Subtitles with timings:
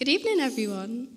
[0.00, 1.08] Good evening, everyone.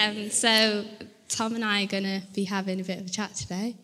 [0.00, 0.84] Um, so,
[1.28, 3.74] Tom and I are going to be having a bit of a chat today.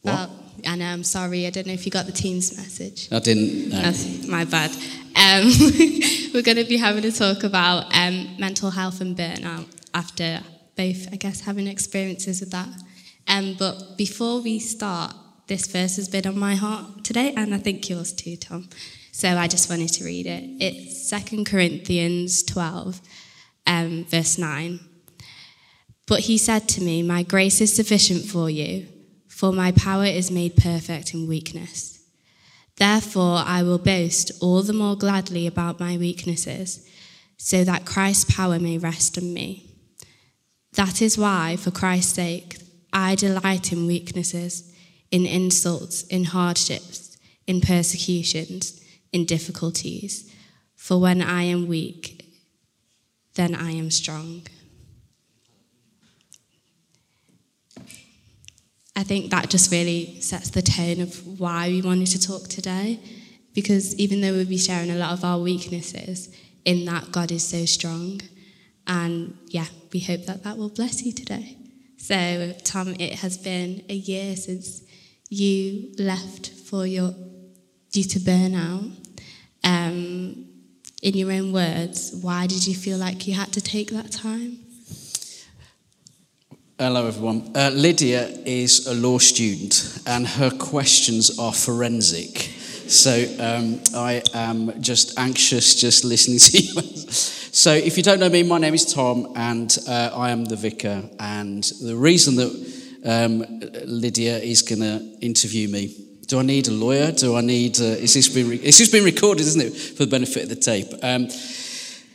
[0.00, 0.30] What?
[0.66, 3.06] I know, I'm sorry, I don't know if you got the team's message.
[3.12, 3.68] I didn't.
[3.68, 3.82] No.
[3.82, 4.70] That's my bad.
[4.70, 5.44] Um,
[6.32, 10.40] we're going to be having a talk about um, mental health and burnout after
[10.74, 12.70] both, I guess, having experiences with that.
[13.28, 15.14] Um, but before we start,
[15.48, 18.70] this verse has been on my heart today, and I think yours too, Tom.
[19.18, 20.44] So I just wanted to read it.
[20.60, 23.00] It's 2 Corinthians 12,
[23.66, 24.78] um, verse 9.
[26.06, 28.86] But he said to me, My grace is sufficient for you,
[29.26, 32.00] for my power is made perfect in weakness.
[32.76, 36.88] Therefore, I will boast all the more gladly about my weaknesses,
[37.36, 39.74] so that Christ's power may rest on me.
[40.74, 42.58] That is why, for Christ's sake,
[42.92, 44.72] I delight in weaknesses,
[45.10, 48.77] in insults, in hardships, in persecutions,
[49.12, 50.32] in difficulties.
[50.76, 52.24] For when I am weak,
[53.34, 54.42] then I am strong.
[58.96, 63.00] I think that just really sets the tone of why we wanted to talk today.
[63.54, 66.28] Because even though we'll be sharing a lot of our weaknesses,
[66.68, 68.20] in that God is so strong.
[68.86, 71.56] And yeah, we hope that that will bless you today.
[71.96, 74.82] So, Tom, it has been a year since
[75.30, 77.14] you left for your
[77.90, 78.92] due to burnout.
[79.64, 80.46] Um,
[81.02, 84.58] in your own words, why did you feel like you had to take that time?
[86.78, 87.50] Hello, everyone.
[87.56, 92.38] Uh, Lydia is a law student, and her questions are forensic.
[92.88, 97.10] So um, I am just anxious just listening to you.
[97.10, 100.56] so, if you don't know me, my name is Tom, and uh, I am the
[100.56, 101.02] vicar.
[101.18, 102.52] And the reason that
[103.04, 103.44] um,
[103.84, 106.07] Lydia is going to interview me.
[106.28, 107.10] Do I need a lawyer?
[107.10, 107.80] Do I need?
[107.80, 108.50] Uh, is this been?
[108.50, 110.92] Re- this has been recorded, isn't it, for the benefit of the tape?
[111.02, 111.28] Um,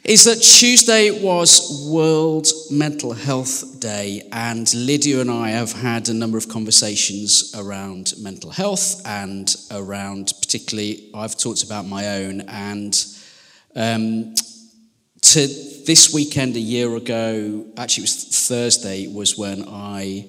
[0.03, 6.14] is that Tuesday was World Mental Health Day, and Lydia and I have had a
[6.14, 12.41] number of conversations around mental health and around, particularly, I've talked about my own.
[12.41, 12.94] And
[13.75, 14.35] um,
[15.22, 15.47] to
[15.88, 20.28] this weekend a year ago, actually, it was Thursday, was when I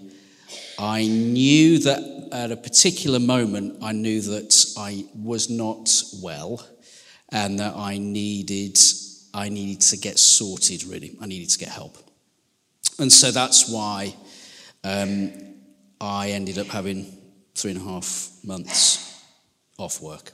[0.78, 5.88] I knew that at a particular moment, I knew that I was not
[6.20, 6.66] well,
[7.30, 8.76] and that I needed
[9.32, 11.16] I needed to get sorted, really.
[11.20, 11.96] I needed to get help.
[12.98, 14.14] And so that's why
[14.84, 15.32] um,
[16.00, 17.18] I ended up having
[17.56, 19.24] three and a half months
[19.76, 20.30] off work.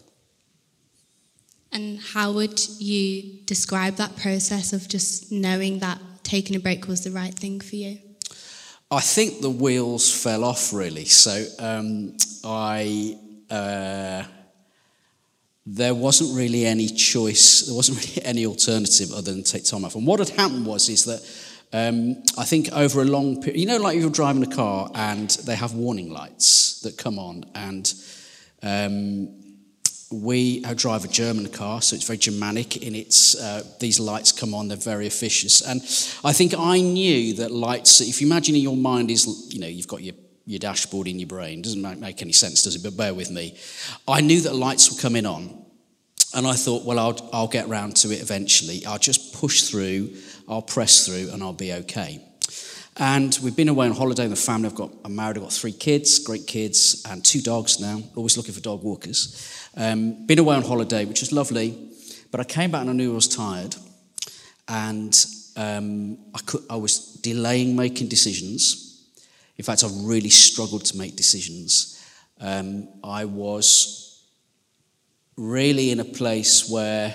[1.72, 7.02] And how would you describe that process of just knowing that taking a break was
[7.04, 7.98] the right thing for you?
[8.90, 11.04] I think the wheels fell off, really.
[11.04, 13.16] So um, I.
[13.50, 14.24] Uh,
[15.66, 19.94] there wasn't really any choice, there wasn't really any alternative other than take time off.
[19.94, 21.20] And what had happened was is that
[21.72, 25.30] um, I think over a long period, you know, like you're driving a car and
[25.30, 27.92] they have warning lights that come on, and
[28.62, 29.28] um,
[30.10, 33.36] we I drive a German car, so it's very Germanic in its.
[33.40, 35.80] Uh, these lights come on; they're very officious, and
[36.24, 38.00] I think I knew that lights.
[38.00, 40.14] If you imagine in your mind is, you know, you've got your
[40.46, 41.62] your dashboard in your brain.
[41.62, 42.82] Doesn't make any sense, does it?
[42.82, 43.56] But bear with me.
[44.08, 45.64] I knew that lights were coming on,
[46.34, 48.84] and I thought, well, I'll, I'll get round to it eventually.
[48.86, 50.16] I'll just push through,
[50.48, 52.20] I'll press through, and I'll be okay.
[52.96, 54.68] And we've been away on holiday in the family.
[54.68, 58.36] I've got, I'm married, I've got three kids, great kids, and two dogs now, always
[58.36, 59.70] looking for dog walkers.
[59.76, 61.90] Um, been away on holiday, which was lovely,
[62.30, 63.76] but I came back and I knew I was tired.
[64.68, 65.16] And
[65.56, 68.90] um, I, could, I was delaying making decisions
[69.60, 72.02] in fact, I really struggled to make decisions.
[72.40, 74.24] Um, I was
[75.36, 77.14] really in a place where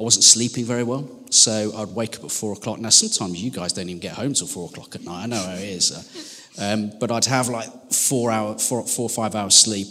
[0.00, 1.06] I wasn't sleeping very well.
[1.28, 2.80] So I'd wake up at four o'clock.
[2.80, 5.24] Now, sometimes you guys don't even get home till four o'clock at night.
[5.24, 6.50] I know how it is.
[6.58, 9.88] Um, but I'd have like four, hour, four, four or five hours sleep.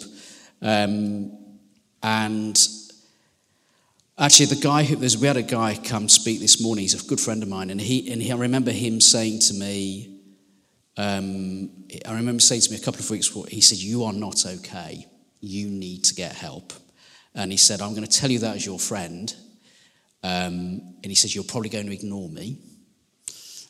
[0.64, 1.38] Um,
[2.02, 2.60] and
[4.18, 6.82] actually, the guy who, we had a guy come speak this morning.
[6.82, 7.70] He's a good friend of mine.
[7.70, 10.22] And, he, and he, I remember him saying to me,
[10.98, 11.70] um,
[12.08, 14.44] I remember saying to me a couple of weeks ago, he said, You are not
[14.44, 15.06] okay.
[15.40, 16.74] You need to get help.
[17.36, 19.32] And he said, I'm going to tell you that as your friend.
[20.24, 22.60] Um, and he says, You're probably going to ignore me.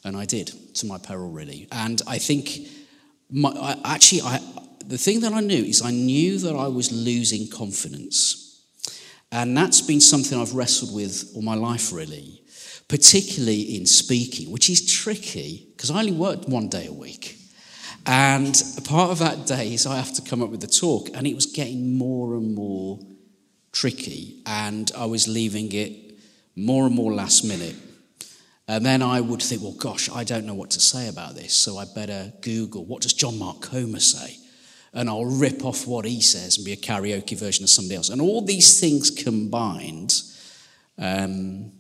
[0.03, 1.67] And I did, to my peril, really.
[1.71, 2.59] And I think,
[3.29, 4.39] my, I, actually, I,
[4.85, 8.63] the thing that I knew is I knew that I was losing confidence.
[9.31, 12.39] And that's been something I've wrestled with all my life, really
[12.89, 17.37] particularly in speaking, which is tricky because I only worked one day a week.
[18.05, 21.27] And part of that day is I have to come up with the talk, and
[21.27, 22.99] it was getting more and more
[23.71, 26.08] tricky, and I was leaving it
[26.59, 27.75] more and more last minute.
[28.67, 31.55] And then I would think, well, gosh, I don't know what to say about this,
[31.55, 34.37] so I better Google what does John Mark Comer say?
[34.93, 38.09] And I'll rip off what he says and be a karaoke version of somebody else.
[38.09, 40.13] And all these things combined
[40.97, 41.71] um,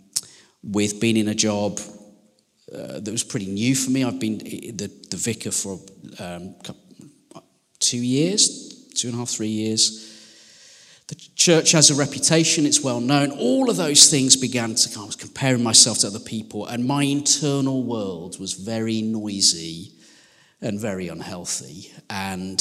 [0.63, 1.79] with being in a job
[2.73, 4.03] uh, that was pretty new for me.
[4.03, 5.79] I've been the, the vicar for
[6.19, 6.55] um,
[7.79, 10.08] two years, two and a half, three years.
[11.09, 13.31] The church has a reputation, it's well known.
[13.31, 15.03] All of those things began to come.
[15.03, 19.91] I was comparing myself to other people, and my internal world was very noisy
[20.61, 21.91] and very unhealthy.
[22.11, 22.59] And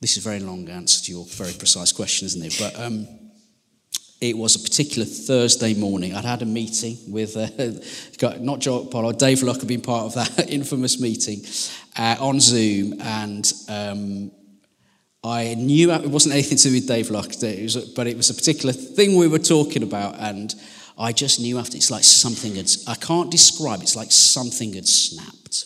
[0.00, 2.56] this is a very long answer to your very precise question, isn't it?
[2.58, 3.08] But um,
[4.20, 6.14] it was a particular Thursday morning.
[6.14, 10.14] I'd had a meeting with uh, not Joe Apollo, Dave Luck had been part of
[10.16, 11.40] that infamous meeting
[11.96, 14.32] uh, on Zoom, and um,
[15.24, 17.32] I knew it wasn't anything to do with Dave Luck,
[17.96, 20.54] but it was a particular thing we were talking about, and
[20.98, 24.86] I just knew after it's like something had, I can't describe, it's like something had
[24.86, 25.64] snapped.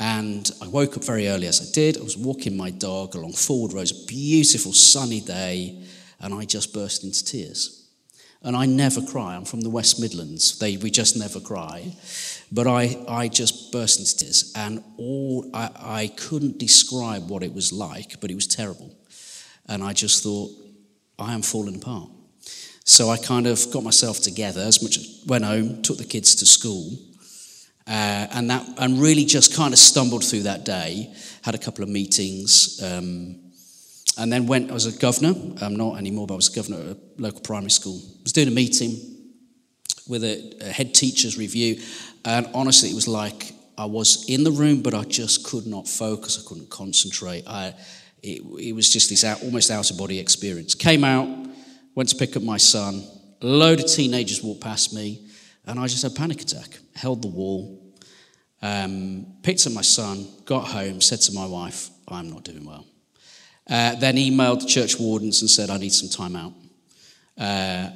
[0.00, 1.96] And I woke up very early as I did.
[1.96, 5.84] I was walking my dog along Fulwood Road, a beautiful sunny day,
[6.18, 7.79] and I just burst into tears.
[8.42, 9.36] And I never cry.
[9.36, 10.58] I'm from the West Midlands.
[10.58, 11.92] They, we just never cry.
[12.50, 14.52] But I, I just burst into tears.
[14.56, 18.94] And all, I, I couldn't describe what it was like, but it was terrible.
[19.66, 20.50] And I just thought,
[21.18, 22.08] I am falling apart.
[22.84, 26.46] So I kind of got myself together as much went home, took the kids to
[26.46, 26.90] school,
[27.86, 31.12] uh, and that and really just kind of stumbled through that day.
[31.42, 33.39] Had a couple of meetings, um,
[34.18, 34.70] and then went.
[34.70, 35.34] I was a governor.
[35.60, 37.98] I'm not anymore, but I was a governor at a local primary school.
[37.98, 38.98] I was doing a meeting
[40.08, 41.80] with a, a head teacher's review,
[42.24, 45.88] and honestly, it was like I was in the room, but I just could not
[45.88, 46.38] focus.
[46.38, 47.44] I couldn't concentrate.
[47.46, 47.74] I,
[48.22, 50.74] it, it was just this out, almost out of body experience.
[50.74, 51.28] Came out,
[51.94, 53.02] went to pick up my son.
[53.40, 55.26] A load of teenagers walked past me,
[55.64, 56.78] and I just had a panic attack.
[56.94, 57.80] Held the wall,
[58.60, 62.84] um, picked up my son, got home, said to my wife, I'm not doing well.
[63.70, 66.52] Uh, then emailed the church wardens and said, I need some time out.
[67.38, 67.90] Uh,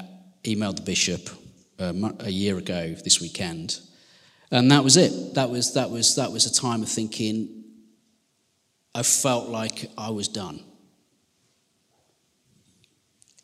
[0.45, 1.29] emailed the bishop
[1.81, 3.81] uh, a year ago this weekend.
[4.53, 5.35] And that was it.
[5.35, 7.65] That was, that, was, that was a time of thinking,
[8.95, 10.61] I felt like I was done.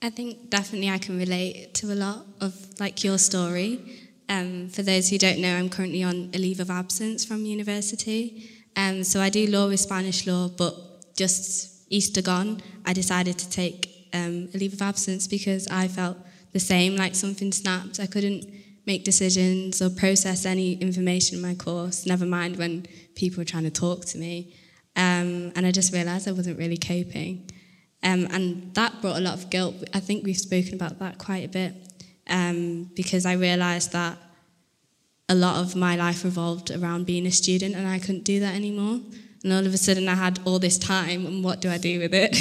[0.00, 3.80] I think definitely I can relate to a lot of like your story.
[4.28, 8.48] Um, for those who don't know, I'm currently on a leave of absence from university.
[8.76, 10.74] Um, so I do law with Spanish law, but
[11.16, 16.16] just Easter gone, I decided to take um, a leave of absence because I felt
[16.52, 18.00] the same, like something snapped.
[18.00, 18.46] I couldn't
[18.86, 23.64] make decisions or process any information in my course, never mind when people were trying
[23.64, 24.54] to talk to me.
[24.96, 27.50] Um, and I just realised I wasn't really coping.
[28.02, 29.74] Um, and that brought a lot of guilt.
[29.92, 31.74] I think we've spoken about that quite a bit
[32.28, 34.16] um, because I realised that
[35.28, 38.54] a lot of my life revolved around being a student and I couldn't do that
[38.54, 39.00] anymore.
[39.42, 41.98] And all of a sudden I had all this time and what do I do
[41.98, 42.36] with it?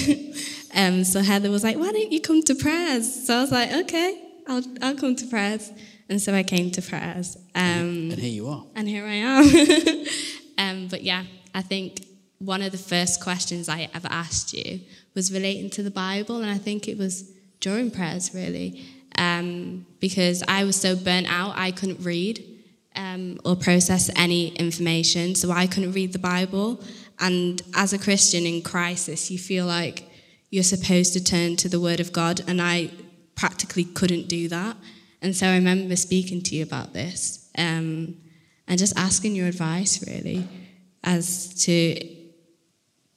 [0.75, 3.25] um, so Heather was like, why don't you come to prayers?
[3.27, 5.71] So I was like, okay, I'll, I'll come to prayers.
[6.09, 7.37] And so I came to prayers.
[7.55, 8.65] Um, and here you are.
[8.75, 10.05] And here I am.
[10.57, 11.23] um, but yeah,
[11.53, 12.05] I think
[12.39, 14.81] one of the first questions I ever asked you
[15.13, 16.41] was relating to the Bible.
[16.41, 18.85] And I think it was during prayers, really
[19.19, 22.43] um, because I was so burnt out, I couldn't read
[22.99, 25.33] um, or process any information.
[25.33, 26.83] So I couldn't read the Bible.
[27.19, 30.03] And as a Christian in crisis, you feel like
[30.49, 32.91] you're supposed to turn to the Word of God, and I
[33.35, 34.75] practically couldn't do that.
[35.21, 38.15] And so I remember speaking to you about this um,
[38.68, 40.47] and just asking your advice, really,
[41.03, 41.99] as to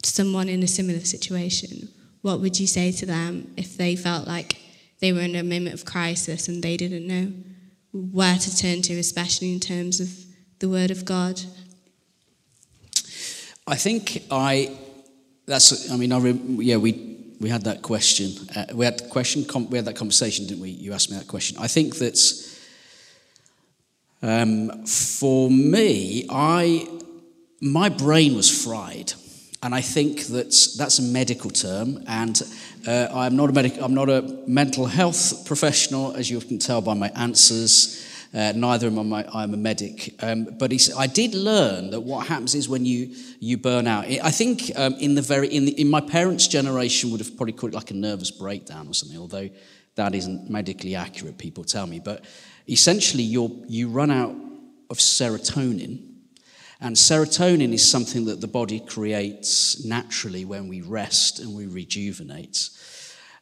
[0.04, 1.88] someone in a similar situation.
[2.22, 4.58] What would you say to them if they felt like
[5.00, 7.32] they were in a moment of crisis and they didn't know
[7.92, 10.08] where to turn to, especially in terms of
[10.58, 11.40] the Word of God?
[13.66, 14.76] I think I.
[15.46, 15.90] That's.
[15.90, 16.18] I mean, I.
[16.18, 18.32] Yeah, we we had that question.
[18.54, 19.44] Uh, we had question.
[19.68, 20.70] we had that conversation, didn't we?
[20.70, 21.58] You asked me that question.
[21.60, 22.18] I think that
[24.22, 26.88] um, for me, I
[27.60, 29.12] my brain was fried,
[29.62, 32.40] and I think that that's a medical term, and
[32.86, 36.80] uh, I'm, not a medic- I'm not a mental health professional, as you can tell
[36.80, 38.08] by my answers.
[38.34, 40.14] Uh, neither am I, I'm a medic.
[40.20, 44.06] Um, but I did learn that what happens is when you, you burn out.
[44.06, 47.52] I think um, in, the very, in, the, in my parents' generation would have probably
[47.52, 49.50] called it like a nervous breakdown or something, although
[49.96, 52.00] that isn't medically accurate, people tell me.
[52.00, 52.24] But
[52.68, 54.34] essentially, you you run out
[54.88, 56.11] of serotonin.
[56.82, 62.70] And serotonin is something that the body creates naturally when we rest and we rejuvenate.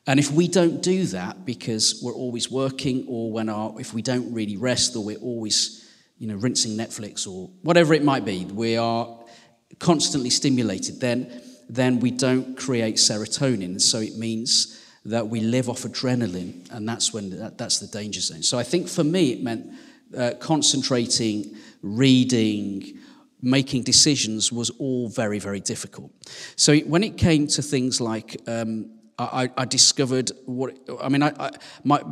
[0.06, 4.02] And if we don't do that because we're always working, or when our, if we
[4.02, 8.44] don't really rest, or we're always you know, rinsing Netflix or whatever it might be,
[8.44, 9.08] we are
[9.78, 13.80] constantly stimulated, then, then we don't create serotonin.
[13.80, 18.20] So it means that we live off adrenaline, and that's when that, that's the danger
[18.20, 18.42] zone.
[18.42, 19.72] So I think for me, it meant
[20.14, 22.98] uh, concentrating, reading,
[23.42, 26.10] making decisions was all very, very difficult.
[26.56, 31.32] So when it came to things like, um, I, I, discovered what, I mean, I,
[31.38, 31.50] I,
[31.84, 32.02] my,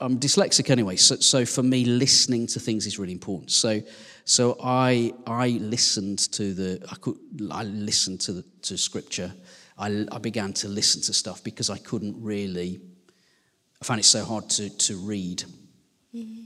[0.00, 3.50] I'm dyslexic anyway, so, so for me, listening to things is really important.
[3.50, 3.82] So,
[4.24, 7.16] so I, I listened to the, I, could,
[7.50, 9.32] I listened to, the, to scripture.
[9.78, 12.80] I, I began to listen to stuff because I couldn't really,
[13.80, 15.44] I found it so hard to, to read.
[16.14, 16.42] Mm-hmm.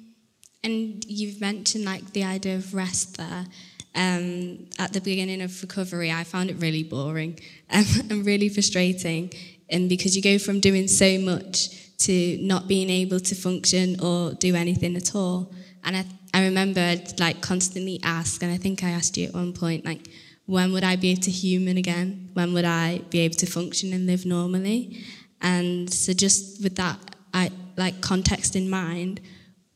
[0.62, 3.46] And you've mentioned like the idea of rest there.
[3.94, 9.32] Um, at the beginning of recovery, I found it really boring um, and really frustrating.
[9.68, 14.32] And because you go from doing so much to not being able to function or
[14.32, 15.52] do anything at all.
[15.84, 19.34] And I, I remember I'd like constantly ask, and I think I asked you at
[19.34, 20.08] one point, like,
[20.46, 22.30] when would I be able to human again?
[22.32, 25.04] When would I be able to function and live normally?
[25.40, 26.98] And so just with that,
[27.32, 29.20] I like context in mind,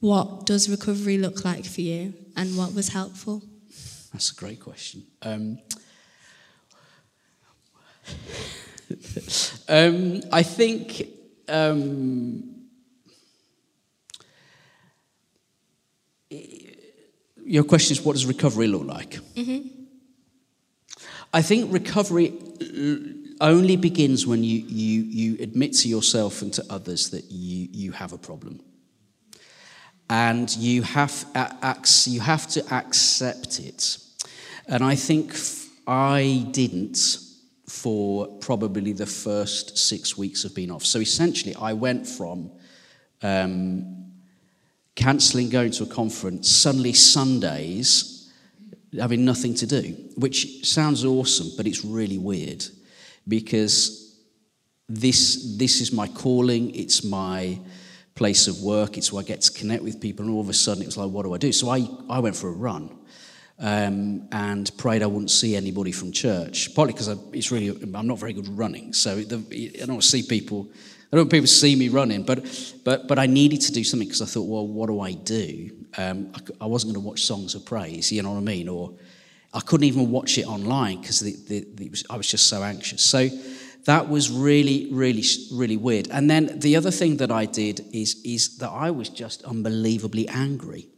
[0.01, 3.43] what does recovery look like for you, and what was helpful?
[4.15, 5.03] That's a great question.
[5.23, 5.59] Um,
[9.69, 11.09] um, I think
[11.49, 12.69] um,
[17.45, 19.15] your question is what does recovery look like?
[19.35, 19.69] Mm-hmm.
[21.33, 22.35] I think recovery
[23.41, 27.91] only begins when you, you, you admit to yourself and to others that you, you
[27.91, 28.61] have a problem.
[30.09, 31.25] And you have,
[32.07, 33.99] you have to accept it.
[34.67, 35.35] And I think
[35.87, 37.19] I didn't
[37.69, 40.85] for probably the first six weeks of being off.
[40.85, 42.51] So essentially, I went from
[43.23, 44.13] um,
[44.95, 48.33] cancelling going to a conference, suddenly Sundays
[48.99, 52.65] having nothing to do, which sounds awesome, but it's really weird
[53.27, 54.17] because
[54.89, 57.59] this, this is my calling, it's my
[58.15, 60.55] place of work, it's where I get to connect with people, and all of a
[60.55, 61.53] sudden it was like, what do I do?
[61.53, 62.97] So I, I went for a run
[63.59, 66.75] um, and prayed I wouldn't see anybody from church.
[66.75, 70.69] Partly because it's really I'm not very good running, so the, I don't see people.
[71.13, 72.45] I don't want people to see me running, but
[72.85, 75.71] but but I needed to do something because I thought, well, what do I do?
[75.97, 78.69] Um, I, I, wasn't going to watch songs of praise, you know what I mean,
[78.69, 78.95] or
[79.53, 81.23] I couldn't even watch it online because
[82.11, 83.05] I was just so anxious.
[83.05, 83.29] So
[83.85, 86.09] that was really, really, really weird.
[86.11, 90.29] And then the other thing that I did is is that I was just unbelievably
[90.29, 90.89] angry.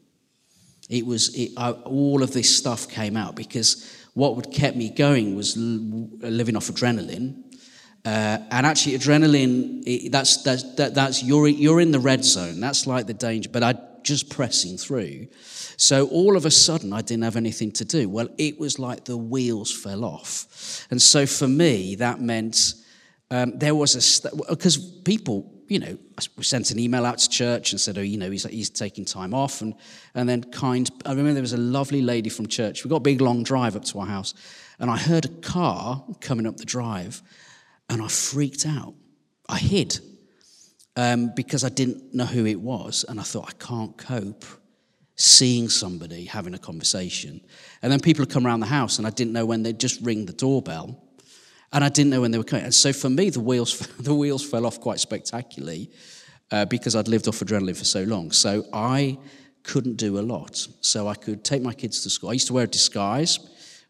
[0.88, 4.88] It was it, I, all of this stuff came out because what would kept me
[4.90, 7.42] going was l- living off adrenaline.
[8.04, 12.60] Uh, and actually, adrenaline, it, that's, that's, that, that's you're, you're in the red zone.
[12.60, 13.74] That's like the danger, but I
[14.04, 15.26] just pressing through.
[15.76, 18.08] So all of a sudden, I didn't have anything to do.
[18.08, 20.86] Well, it was like the wheels fell off.
[20.90, 22.74] And so for me, that meant
[23.30, 25.98] um, there was a, because people, you know,
[26.36, 29.04] we sent an email out to church and said, oh, you know, he's, he's taking
[29.04, 29.60] time off.
[29.60, 29.74] And,
[30.14, 32.84] and then kind, I remember there was a lovely lady from church.
[32.84, 34.34] We got a big long drive up to our house.
[34.78, 37.22] And I heard a car coming up the drive
[37.88, 38.94] and I freaked out.
[39.48, 39.98] I hid
[40.96, 43.04] um, because I didn't know who it was.
[43.08, 44.44] And I thought, I can't cope
[45.16, 47.40] seeing somebody having a conversation.
[47.82, 50.00] And then people would come around the house and I didn't know when they'd just
[50.02, 51.02] ring the doorbell
[51.72, 52.64] and I didn't know when they were coming.
[52.64, 55.90] And so for me, the wheels, the wheels fell off quite spectacularly
[56.50, 58.30] uh, because I'd lived off adrenaline for so long.
[58.32, 59.18] So I
[59.62, 60.66] couldn't do a lot.
[60.80, 62.30] So I could take my kids to school.
[62.30, 63.38] I used to wear a disguise.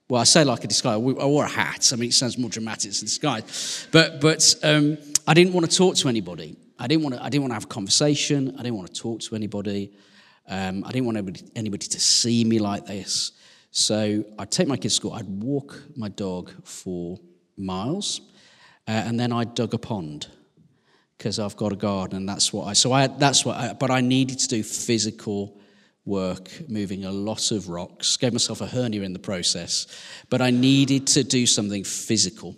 [0.09, 0.95] Well, I say like a disguise.
[0.95, 1.90] I wore a hat.
[1.92, 3.87] I mean, it sounds more dramatic than disguise.
[3.92, 6.56] But, but um, I didn't want to talk to anybody.
[6.78, 8.54] I didn't want to, I didn't want to have a conversation.
[8.59, 9.92] I didn't want to talk to anybody.
[10.49, 13.33] Um, I didn't want anybody, anybody to see me like this.
[13.71, 15.12] So I'd take my kids to school.
[15.12, 17.18] I'd walk my dog for
[17.57, 18.21] miles,
[18.89, 20.29] uh, and then I dug a pond
[21.17, 22.73] because I've got a garden, and that's what I.
[22.73, 23.57] So I that's what.
[23.57, 25.59] I, but I needed to do physical
[26.05, 28.17] work, moving a lot of rocks.
[28.17, 29.87] Gave myself a hernia in the process,
[30.31, 32.57] but I needed to do something physical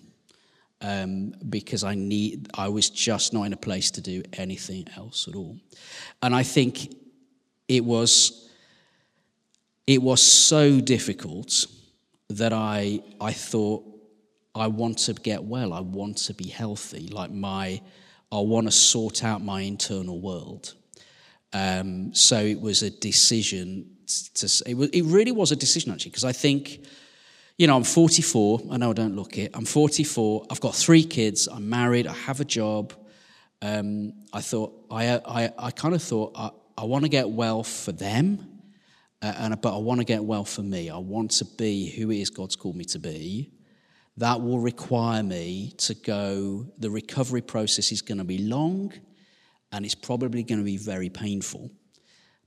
[0.81, 2.49] um, because I need.
[2.55, 5.57] I was just not in a place to do anything else at all,
[6.23, 6.95] and I think
[7.69, 8.45] it was.
[9.87, 11.64] It was so difficult
[12.28, 13.88] that I I thought
[14.58, 15.72] I want to get well.
[15.72, 17.08] I want to be healthy.
[17.08, 17.80] Like my,
[18.32, 20.74] I want to sort out my internal world.
[21.52, 23.90] Um, so it was a decision
[24.34, 24.62] to.
[24.66, 26.84] It, was, it really was a decision actually because I think,
[27.56, 28.60] you know, I'm 44.
[28.70, 29.52] I know I don't look it.
[29.54, 30.46] I'm 44.
[30.50, 31.46] I've got three kids.
[31.46, 32.06] I'm married.
[32.06, 32.92] I have a job.
[33.62, 37.64] Um, I thought I, I, I kind of thought I, I want to get well
[37.64, 38.60] for them,
[39.20, 40.90] uh, and but I want to get well for me.
[40.90, 43.50] I want to be who it is God's called me to be.
[44.18, 46.66] That will require me to go.
[46.78, 48.92] The recovery process is going to be long,
[49.72, 51.70] and it's probably going to be very painful.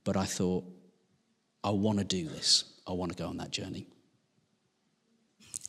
[0.04, 0.64] But I thought,
[1.64, 2.64] I want to do this.
[2.86, 3.86] I want to go on that journey.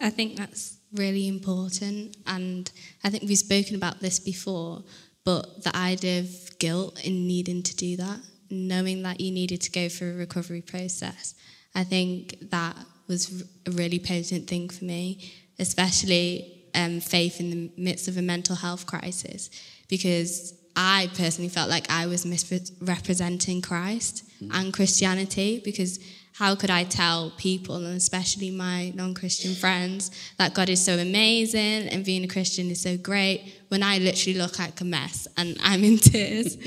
[0.01, 2.69] I think that's really important, and
[3.03, 4.83] I think we've spoken about this before.
[5.23, 8.19] But the idea of guilt in needing to do that
[8.53, 11.35] knowing that you needed to go through a recovery process.
[11.75, 17.71] I think that was a really potent thing for me, especially um, faith in the
[17.77, 19.49] midst of a mental health crisis,
[19.87, 24.49] because I personally felt like I was misrepresenting Christ mm.
[24.53, 25.99] and Christianity because
[26.33, 30.97] how could I tell people, and especially my non Christian friends, that God is so
[30.97, 35.27] amazing and being a Christian is so great when I literally look like a mess
[35.37, 36.57] and I'm in tears?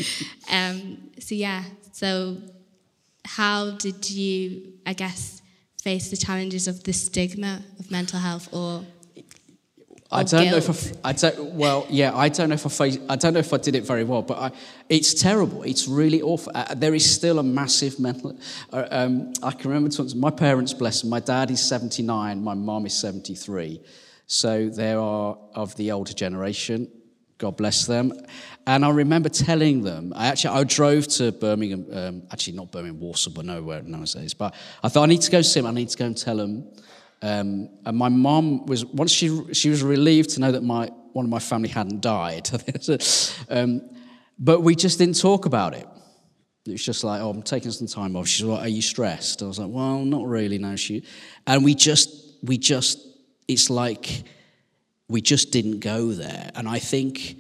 [0.53, 2.39] um, so, yeah, so
[3.25, 5.36] how did you, I guess,
[5.87, 8.85] face the challenges of the stigma of mental health or
[10.11, 10.53] I don't guilt.
[10.53, 11.39] know if I, I don't.
[11.63, 13.85] Well, yeah, I don't know if I faced, I don't know if I did it
[13.93, 14.49] very well, but I,
[14.89, 15.63] it's terrible.
[15.63, 16.51] It's really awful.
[16.55, 18.39] Uh, there is still a massive mental.
[18.73, 21.11] Uh, um, I can remember once my parents, bless them.
[21.11, 22.43] My dad is seventy nine.
[22.43, 23.81] My mom is seventy three.
[24.27, 26.89] So they are of the older generation.
[27.39, 28.13] God bless them.
[28.67, 30.13] And I remember telling them.
[30.17, 31.87] I actually I drove to Birmingham.
[31.93, 34.35] Um, actually, not Birmingham, Walsall, but nowhere nowadays.
[34.35, 35.67] But I thought I need to go see him.
[35.67, 36.67] I need to go and tell him
[37.23, 41.25] um, and my mom was once she she was relieved to know that my one
[41.25, 42.49] of my family hadn't died.
[43.49, 43.83] um,
[44.39, 45.87] but we just didn't talk about it.
[46.67, 48.27] It was just like, oh, I'm taking some time off.
[48.27, 49.43] She's like, are you stressed?
[49.43, 50.59] I was like, well, not really.
[50.59, 51.05] No, she.
[51.47, 52.99] And we just we just
[53.49, 54.25] it's like
[55.09, 56.51] we just didn't go there.
[56.55, 57.37] And I think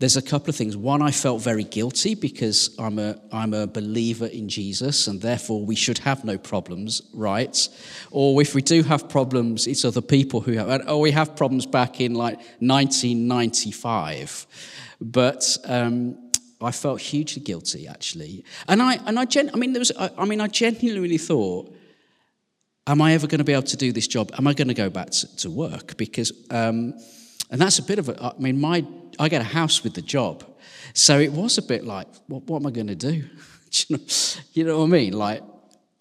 [0.00, 0.76] there's a couple of things.
[0.78, 5.62] One, I felt very guilty because I'm a, I'm a believer in Jesus and therefore
[5.62, 7.68] we should have no problems, right?
[8.10, 11.66] Or if we do have problems, it's other people who have, or we have problems
[11.66, 14.46] back in like 1995.
[15.02, 16.30] But um,
[16.62, 18.46] I felt hugely guilty actually.
[18.68, 21.76] And I, and I, gen, I mean, there was, I, I mean, I genuinely thought,
[22.86, 24.30] am I ever going to be able to do this job?
[24.38, 25.98] Am I going to go back to, to work?
[25.98, 26.94] Because, um,
[27.50, 28.84] and that's a bit of a, I mean, my
[29.18, 30.44] I get a house with the job.
[30.94, 33.24] So it was a bit like, what, what am I going to do?
[33.72, 34.04] you, know,
[34.52, 35.12] you know what I mean?
[35.12, 35.42] Like,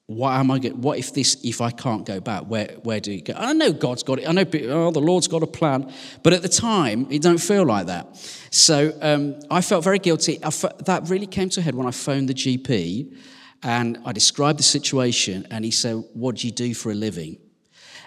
[0.10, 0.82] what am I going?
[0.82, 1.38] What if this?
[1.44, 3.34] If I can't go back, where where do you go?
[3.38, 4.28] I know God's got it.
[4.28, 7.64] I know oh, the Lord's got a plan, but at the time, it don't feel
[7.64, 8.18] like that.
[8.50, 10.40] So um, I felt very guilty.
[10.40, 13.16] that really came to a head when I phoned the GP,
[13.62, 17.38] and I described the situation, and he said, "What do you do for a living?"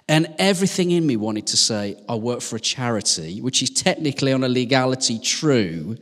[0.09, 4.33] And everything in me wanted to say, I work for a charity, which is technically
[4.33, 5.97] on a legality true.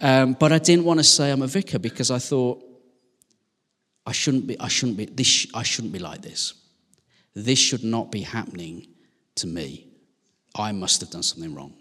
[0.00, 2.62] Um, but I didn't want to say I'm a vicar because I thought
[4.06, 6.54] I shouldn't be, I shouldn't be, this, I shouldn't be like this.
[7.34, 8.86] This should not be happening
[9.36, 9.88] to me.
[10.54, 11.74] I must have done something wrong.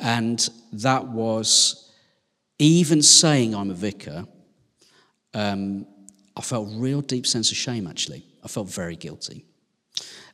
[0.00, 1.92] And that was,
[2.58, 4.26] even saying I'm a vicar,
[5.32, 5.86] um,
[6.36, 8.24] I felt a real deep sense of shame actually.
[8.42, 9.44] I felt very guilty.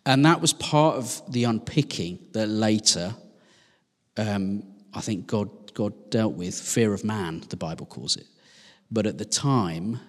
[0.07, 3.15] And that was part of the unpicking that later
[4.17, 8.27] um, I think God, God dealt with fear of man, the Bible calls it.
[8.91, 10.01] But at the time,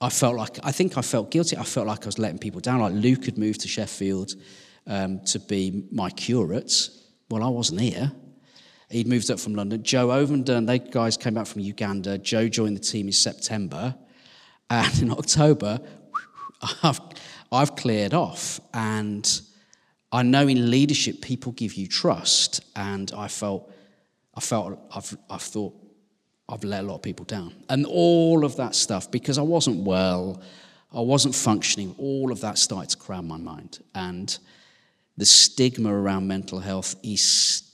[0.00, 1.56] I felt like, I think I felt guilty.
[1.56, 2.80] I felt like I was letting people down.
[2.80, 4.34] Like Luke had moved to Sheffield
[4.86, 6.72] um, to be my curate.
[7.30, 8.12] Well, I wasn't here.
[8.90, 9.82] He'd moved up from London.
[9.82, 12.18] Joe Ovenden, they guys came back from Uganda.
[12.18, 13.94] Joe joined the team in September.
[14.68, 15.80] And in October,
[16.82, 17.00] I've
[17.76, 18.60] cleared off.
[18.72, 19.40] And
[20.10, 22.64] I know in leadership, people give you trust.
[22.74, 23.70] And I felt,
[24.34, 25.74] I felt, I've, I've thought,
[26.48, 27.54] I've let a lot of people down.
[27.68, 30.42] And all of that stuff, because I wasn't well,
[30.92, 33.80] I wasn't functioning, all of that started to crowd my mind.
[33.94, 34.36] And
[35.16, 37.70] the stigma around mental health is,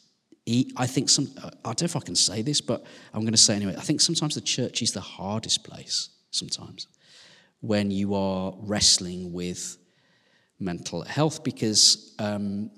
[0.76, 3.38] I think some, I don't know if I can say this, but I'm going to
[3.38, 3.74] say anyway.
[3.76, 6.88] I think sometimes the church is the hardest place, sometimes
[7.60, 9.78] when you are wrestling with
[10.60, 12.70] mental health because um,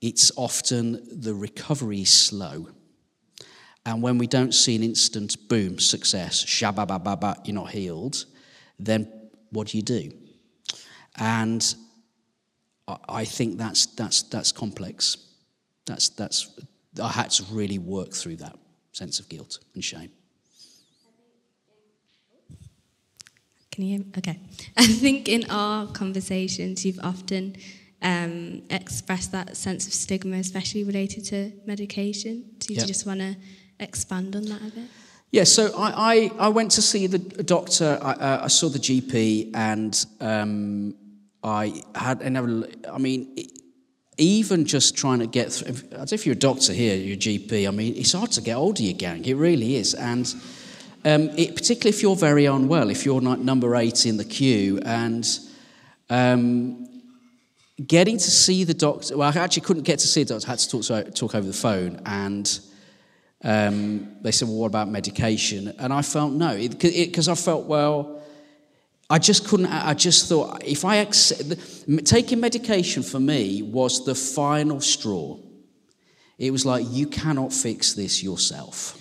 [0.00, 2.68] it's often the recovery slow.
[3.84, 8.26] And when we don't see an instant boom, success, shababababa, you're not healed,
[8.78, 9.10] then
[9.50, 10.12] what do you do?
[11.16, 11.74] And
[13.08, 15.16] I think that's, that's, that's complex.
[15.86, 16.58] That's, that's,
[17.02, 18.56] I had to really work through that
[18.92, 20.10] sense of guilt and shame.
[23.72, 23.96] Can you?
[23.96, 24.12] Hear me?
[24.18, 24.38] Okay.
[24.76, 27.56] I think in our conversations, you've often
[28.02, 32.44] um, expressed that sense of stigma, especially related to medication.
[32.58, 33.36] Do you just want to
[33.80, 34.84] expand on that a bit?
[35.30, 37.98] Yeah, so I, I, I went to see the doctor.
[38.02, 40.94] I, uh, I saw the GP, and um,
[41.42, 43.34] I had, I I mean,
[44.18, 47.66] even just trying to get through, as if you're a doctor here, you're a GP,
[47.66, 49.24] I mean, it's hard to get hold of your gang.
[49.24, 49.94] It really is.
[49.94, 50.32] And
[51.04, 55.26] um, it, particularly if you're very unwell, if you're number eight in the queue, and
[56.10, 56.88] um,
[57.86, 60.50] getting to see the doctor, well, I actually couldn't get to see the doctor, I
[60.50, 62.60] had to talk, talk over the phone, and
[63.42, 65.74] um, they said, well, what about medication?
[65.78, 68.22] And I felt no, because I felt, well,
[69.10, 74.14] I just couldn't, I just thought, if I accept, taking medication for me was the
[74.14, 75.38] final straw.
[76.38, 78.98] It was like, you cannot fix this yourself.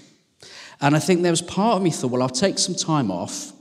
[0.81, 3.53] And I think there was part of me thought, well, I'll take some time off,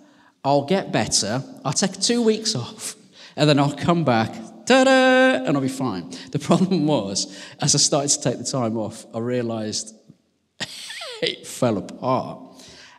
[0.43, 2.97] I'll get better, I'll take two weeks off,
[3.37, 4.33] and then I'll come back,
[4.65, 6.11] ta-da, and I'll be fine.
[6.33, 9.95] The problem was, as I started to take the time off, I realized
[11.23, 12.39] it fell apart.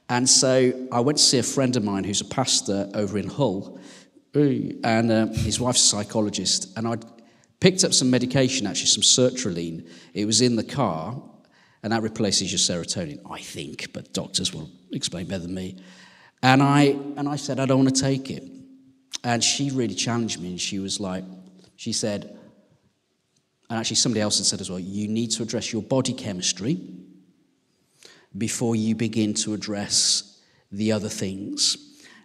[0.07, 3.27] And so I went to see a friend of mine who's a pastor over in
[3.27, 3.79] Hull,
[4.36, 6.77] and uh, his wife's a psychologist.
[6.77, 7.03] And I'd
[7.60, 9.89] picked up some medication, actually, some sertraline.
[10.13, 11.21] It was in the car,
[11.84, 15.78] and that replaces your serotonin, I think, but doctors will explain better than me.
[16.44, 18.44] And I, and I said, I don't want to take it.
[19.24, 21.24] And she really challenged me, and she was like,
[21.76, 22.38] she said,
[23.70, 26.80] and actually somebody else had said as well, you need to address your body chemistry
[28.38, 30.41] before you begin to address
[30.72, 31.78] the other things.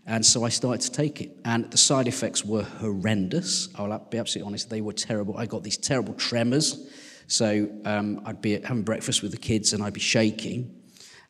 [0.07, 1.37] And so I started to take it.
[1.45, 3.69] And the side effects were horrendous.
[3.75, 5.37] I'll be absolutely honest, they were terrible.
[5.37, 6.89] I got these terrible tremors.
[7.27, 10.75] So um, I'd be having breakfast with the kids and I'd be shaking.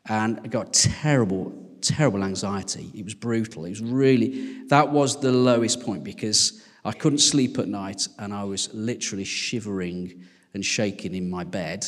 [0.09, 2.91] And I got terrible, terrible anxiety.
[2.95, 3.65] It was brutal.
[3.65, 8.33] It was really, that was the lowest point because I couldn't sleep at night and
[8.33, 11.87] I was literally shivering and shaking in my bed.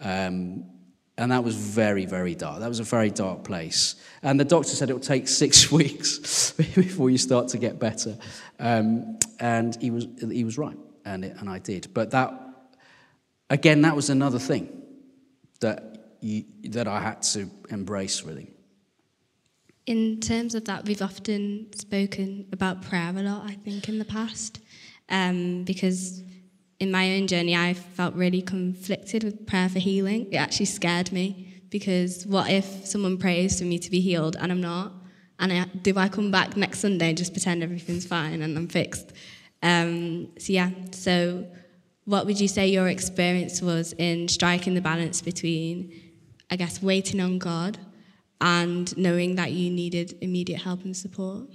[0.00, 0.64] Um,
[1.18, 2.60] and that was very, very dark.
[2.60, 3.94] That was a very dark place.
[4.22, 8.16] And the doctor said it will take six weeks before you start to get better.
[8.58, 11.88] Um, and he was, he was right, and, it, and I did.
[11.94, 12.45] But that,
[13.50, 14.68] again, that was another thing
[15.60, 18.50] that, you, that I had to embrace, really.
[19.86, 24.04] In terms of that, we've often spoken about prayer a lot, I think, in the
[24.04, 24.60] past,
[25.08, 26.22] um, because
[26.80, 30.32] in my own journey, I felt really conflicted with prayer for healing.
[30.32, 34.50] It actually scared me because what if someone prays for me to be healed and
[34.52, 34.92] I'm not?
[35.38, 38.68] And I, do I come back next Sunday and just pretend everything's fine and I'm
[38.68, 39.12] fixed?
[39.62, 41.46] Um, so, yeah, so
[42.06, 45.92] what would you say your experience was in striking the balance between,
[46.50, 47.78] I guess, waiting on God
[48.40, 51.48] and knowing that you needed immediate help and support?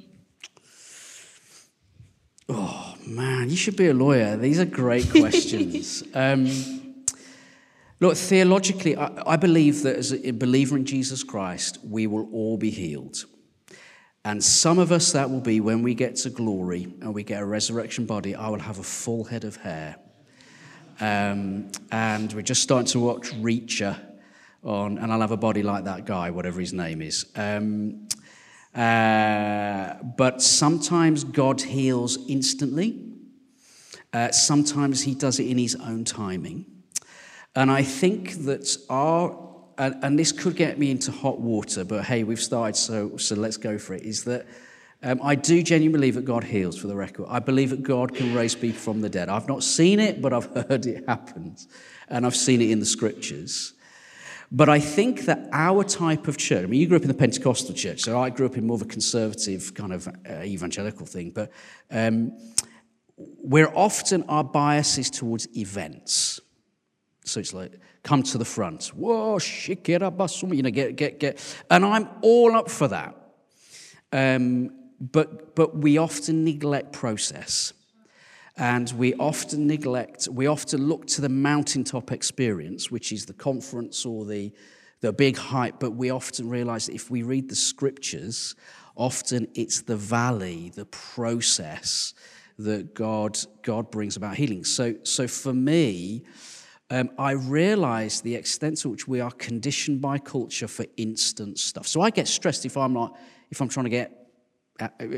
[2.49, 4.35] Oh, man, you should be a lawyer.
[4.35, 6.03] These are great questions.
[6.13, 7.05] um,
[8.01, 12.57] look, theologically, I, I believe that as a believer in Jesus Christ, we will all
[12.57, 13.23] be healed.
[14.25, 17.41] And some of us, that will be when we get to glory and we get
[17.41, 19.95] a resurrection body, I will have a full head of hair.
[21.01, 23.99] Um, and we're just starting to watch Reacher
[24.63, 27.25] on, and I'll have a body like that guy, whatever his name is.
[27.35, 28.07] Um,
[28.75, 33.13] uh, but sometimes God heals instantly.
[34.13, 36.65] Uh, sometimes he does it in his own timing.
[37.55, 39.35] And I think that our,
[39.79, 43.35] and, and, this could get me into hot water, but hey, we've started, so, so
[43.35, 44.45] let's go for it, is that
[45.03, 47.25] um, I do genuinely believe that God heals, for the record.
[47.29, 49.29] I believe that God can raise people from the dead.
[49.29, 51.67] I've not seen it, but I've heard it happens.
[52.07, 53.73] And I've seen it in the scriptures.
[54.51, 57.13] But I think that our type of church, I mean, you grew up in the
[57.13, 61.05] Pentecostal church, so I grew up in more of a conservative kind of uh, evangelical
[61.05, 61.51] thing, but
[61.89, 62.37] um,
[63.17, 66.41] we're often, our bias is towards events.
[67.23, 68.87] So it's like, come to the front.
[68.87, 70.19] Whoa, up,
[70.53, 71.55] you know, get, get, get.
[71.69, 73.15] And I'm all up for that.
[74.11, 77.73] Um, but, but we often neglect process.
[78.55, 84.05] And we often neglect, we often look to the mountaintop experience, which is the conference
[84.05, 84.51] or the,
[84.99, 88.55] the big hype, but we often realize that if we read the scriptures,
[88.95, 92.13] often it's the valley, the process
[92.59, 94.63] that God, God brings about healing.
[94.63, 96.23] So, so for me,
[96.91, 101.87] um, I realize the extent to which we are conditioned by culture for instant stuff.
[101.87, 103.11] So I get stressed if I'm like,
[103.49, 104.20] if I'm trying to get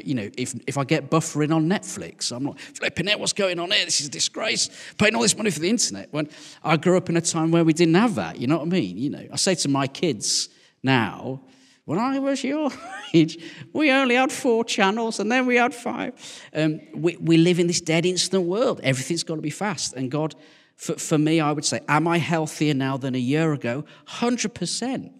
[0.04, 3.60] you know, if, if I get buffering on Netflix, I'm like, flipping it, what's going
[3.60, 3.86] on here?
[3.86, 4.69] This is a disgrace.
[4.97, 6.12] Paying all this money for the internet.
[6.12, 6.30] When
[6.63, 8.69] I grew up in a time where we didn't have that, you know what I
[8.69, 8.97] mean?
[8.97, 10.49] You know, I say to my kids
[10.82, 11.41] now,
[11.86, 12.71] when I was your
[13.13, 13.38] age,
[13.73, 16.13] we only had four channels and then we had five.
[16.54, 18.80] Um, we, we live in this dead instant world.
[18.84, 19.93] Everything's got to be fast.
[19.93, 20.36] And God,
[20.76, 23.86] for, for me, I would say, am I healthier now than a year ago?
[24.08, 25.12] 100%.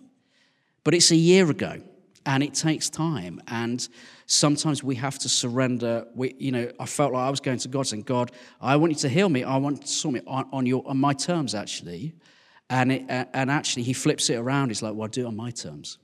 [0.84, 1.82] But it's a year ago
[2.25, 3.41] and it takes time.
[3.47, 3.88] And
[4.34, 6.06] sometimes we have to surrender.
[6.15, 8.91] We, you know, I felt like I was going to God saying, God, I want
[8.93, 9.43] you to heal me.
[9.43, 12.13] I want to sort me on, on, your, on my terms, actually.
[12.69, 14.69] And, it, and actually, he flips it around.
[14.69, 16.00] He's like, well, I'll do it on my terms.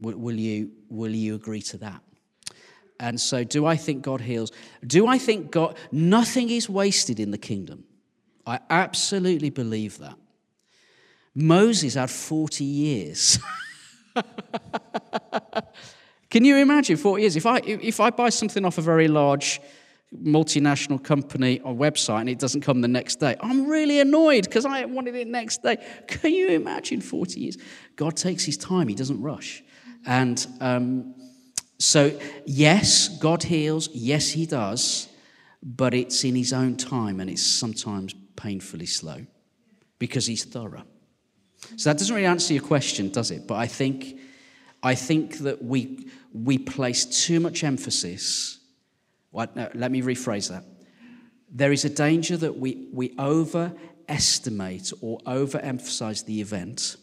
[0.00, 2.02] Will, will, you, will you agree to that?
[2.98, 4.50] And so, do I think God heals?
[4.84, 7.84] Do I think God, nothing is wasted in the kingdom?
[8.46, 10.16] I absolutely believe that.
[11.34, 13.38] Moses had 40 years.
[16.30, 17.36] Can you imagine 40 years?
[17.36, 19.60] If I, if I buy something off a very large
[20.14, 24.64] multinational company or website and it doesn't come the next day, I'm really annoyed because
[24.64, 25.76] I wanted it next day.
[26.08, 27.58] Can you imagine 40 years?
[27.96, 29.62] God takes his time, he doesn't rush.
[30.06, 31.14] And um,
[31.78, 33.88] so, yes, God heals.
[33.92, 35.08] Yes, he does.
[35.62, 39.26] But it's in his own time and it's sometimes painfully slow
[39.98, 40.84] because he's thorough.
[41.76, 43.46] So that doesn't really answer your question, does it?
[43.46, 44.18] But I think,
[44.82, 46.08] I think that we,
[46.44, 48.58] we place too much emphasis.
[49.32, 50.64] Well, no, let me rephrase that.
[51.50, 56.96] There is a danger that we, we overestimate or overemphasize the event,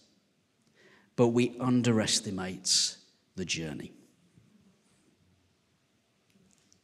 [1.16, 2.98] but we underestimate
[3.36, 3.92] the journey.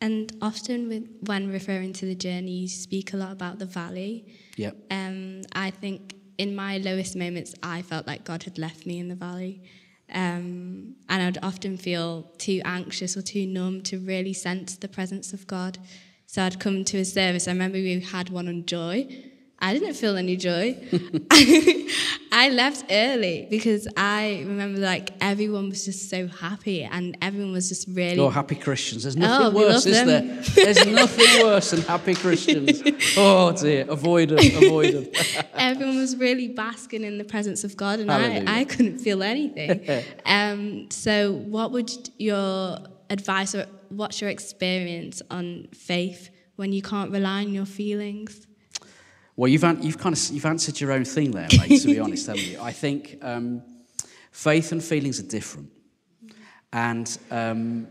[0.01, 4.33] And often, with, when referring to the journey, you speak a lot about the valley.
[4.55, 4.77] Yep.
[4.91, 9.09] Um, I think in my lowest moments, I felt like God had left me in
[9.09, 9.62] the valley.
[10.13, 15.33] Um, and I'd often feel too anxious or too numb to really sense the presence
[15.33, 15.77] of God.
[16.25, 17.47] So I'd come to a service.
[17.47, 19.07] I remember we had one on joy,
[19.61, 20.77] I didn't feel any joy.
[22.31, 27.67] I left early because I remember like everyone was just so happy and everyone was
[27.67, 28.19] just really.
[28.19, 29.03] Oh, happy Christians.
[29.03, 30.21] There's nothing oh, worse, is there?
[30.55, 32.81] There's nothing worse than happy Christians.
[33.17, 35.07] Oh dear, avoid them, avoid them.
[35.55, 40.03] everyone was really basking in the presence of God and I, I couldn't feel anything.
[40.25, 42.77] um, so, what would your
[43.09, 48.47] advice or what's your experience on faith when you can't rely on your feelings?
[49.39, 51.82] Well, you've, you've kind of you've answered your own thing there, mate.
[51.82, 52.60] to be honest, haven't you?
[52.60, 53.63] I think um,
[54.34, 55.69] faith and feelings are different,
[56.73, 57.88] and um,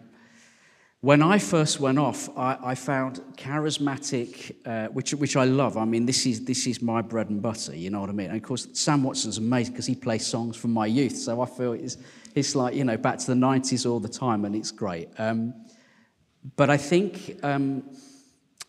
[1.00, 5.78] when I first went off, I, I found charismatic, uh, which which I love.
[5.78, 7.74] I mean, this is this is my bread and butter.
[7.74, 8.26] You know what I mean?
[8.26, 11.46] And of course, Sam Watson's amazing because he plays songs from my youth, so I
[11.46, 11.96] feel it's
[12.34, 15.08] it's like you know back to the '90s all the time, and it's great.
[15.16, 15.54] Um,
[16.56, 17.84] but I think um,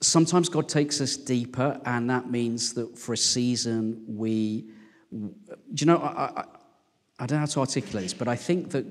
[0.02, 4.66] sometimes God takes us deeper, and that means that for a season we.
[5.12, 5.34] Do
[5.74, 6.46] you know, I, I,
[7.20, 8.86] I don't know how to articulate this, but I think that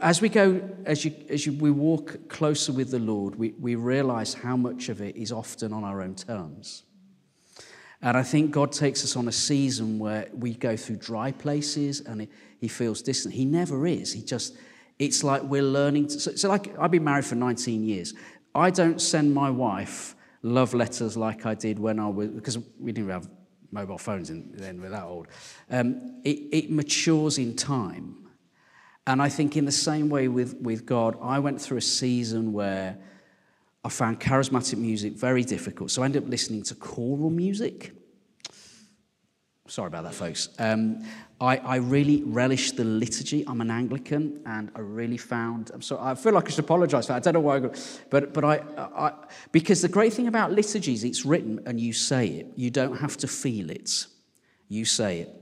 [0.00, 3.76] as we go, as, you, as you, we walk closer with the Lord, we, we
[3.76, 6.82] realize how much of it is often on our own terms.
[8.02, 12.00] And I think God takes us on a season where we go through dry places
[12.00, 12.28] and he,
[12.60, 13.34] he feels distant.
[13.34, 14.12] He never is.
[14.12, 14.56] He just,
[14.98, 16.20] it's like we're learning to.
[16.20, 18.14] So, so, like, I've been married for 19 years.
[18.56, 22.92] I don't send my wife love letters like I did when I was, because we
[22.92, 23.28] didn't have
[23.70, 25.28] mobile phones in, then, we're that old.
[25.70, 28.16] Um, it, it matures in time.
[29.06, 32.52] And I think, in the same way with, with God, I went through a season
[32.52, 32.98] where
[33.84, 35.90] I found charismatic music very difficult.
[35.90, 37.92] So I ended up listening to choral music.
[39.68, 40.48] Sorry about that, folks.
[40.58, 41.04] Um,
[41.40, 43.44] I, I, really relish the liturgy.
[43.46, 45.70] I'm an Anglican, and I really found.
[45.74, 46.00] I'm sorry.
[46.02, 47.16] I feel like I should apologise for that.
[47.16, 47.70] I don't know why I
[48.08, 49.12] but but I, I
[49.50, 52.46] because the great thing about liturgies, it's written and you say it.
[52.54, 54.06] You don't have to feel it.
[54.68, 55.34] You say it,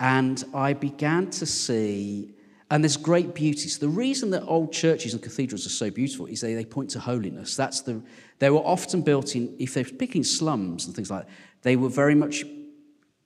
[0.00, 2.34] and I began to see.
[2.70, 3.68] And there's great beauty.
[3.68, 6.90] So the reason that old churches and cathedrals are so beautiful is they, they point
[6.90, 7.54] to holiness.
[7.54, 8.02] That's the,
[8.40, 11.90] they were often built in, if they're picking slums and things like that, they were
[11.90, 12.42] very much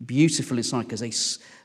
[0.04, 1.00] beautiful inside because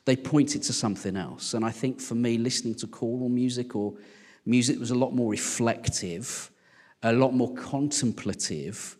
[0.05, 1.53] they, they pointed to something else.
[1.53, 3.93] And I think for me, listening to choral music or
[4.45, 6.51] music that was a lot more reflective,
[7.03, 8.97] a lot more contemplative,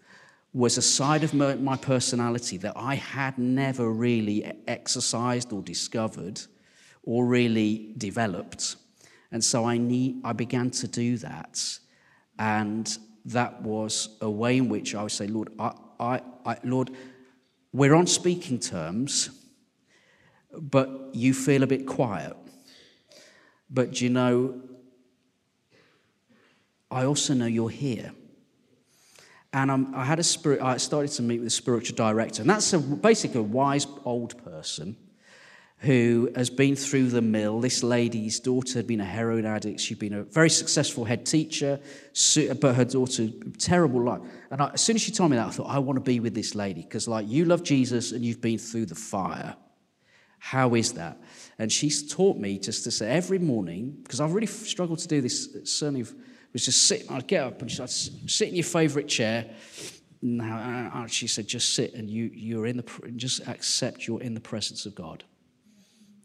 [0.54, 6.40] was a side of my personality that I had never really exercised or discovered
[7.04, 8.76] or really developed.
[9.32, 11.80] And so I, need, I began to do that.
[12.38, 16.92] And that was a way in which I would say, Lord, I, I, I Lord,
[17.74, 19.32] we're on speaking terms,
[20.56, 22.38] but you feel a bit quiet.
[23.70, 24.62] But you know,
[26.92, 28.14] I also know you're here.
[29.52, 32.50] And I'm, i had a spirit, I started to meet with a spiritual director, and
[32.50, 34.96] that's a, basically a wise old person
[35.84, 37.60] who has been through the mill.
[37.60, 39.82] This lady's daughter had been a heroin addict.
[39.82, 41.78] She'd been a very successful head teacher,
[42.62, 44.22] but her daughter, terrible life.
[44.50, 46.22] And I, as soon as she told me that, I thought, I want to be
[46.22, 49.58] with this lady because, like, you love Jesus and you've been through the fire.
[50.40, 51.22] How is that?
[51.60, 55.20] And she's taught me just to say every morning, because I've really struggled to do
[55.20, 56.06] this, certainly
[56.54, 59.50] was just sitting, I'd get up and she'd sit in your favorite chair.
[60.22, 62.86] Now, she said, just sit and you, you're in the,
[63.18, 65.26] just accept you're in the presence of God.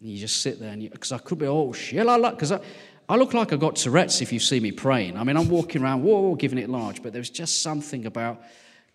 [0.00, 2.60] And you just sit there and because I could be, oh, shit, because I,
[3.08, 5.16] I look like I got Tourette's if you see me praying.
[5.16, 8.42] I mean, I'm walking around, whoa, giving it large, but there's just something about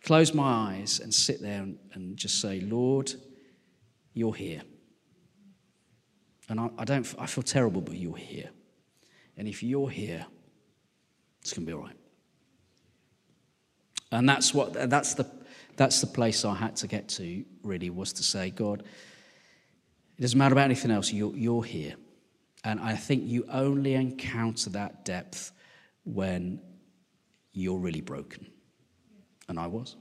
[0.03, 3.11] close my eyes and sit there and, and just say, Lord,
[4.13, 4.61] you're here.
[6.49, 8.49] And I, I, don't, I feel terrible, but you're here.
[9.37, 10.25] And if you're here,
[11.41, 11.97] it's going to be all right.
[14.11, 15.25] And that's what, that's the,
[15.75, 18.83] that's the place I had to get to, really, was to say, God,
[20.17, 21.95] it doesn't matter about anything else, you're, you're here.
[22.63, 25.51] And I think you only encounter that depth
[26.05, 26.61] when
[27.51, 28.47] you're really broken.
[29.49, 29.95] And I was.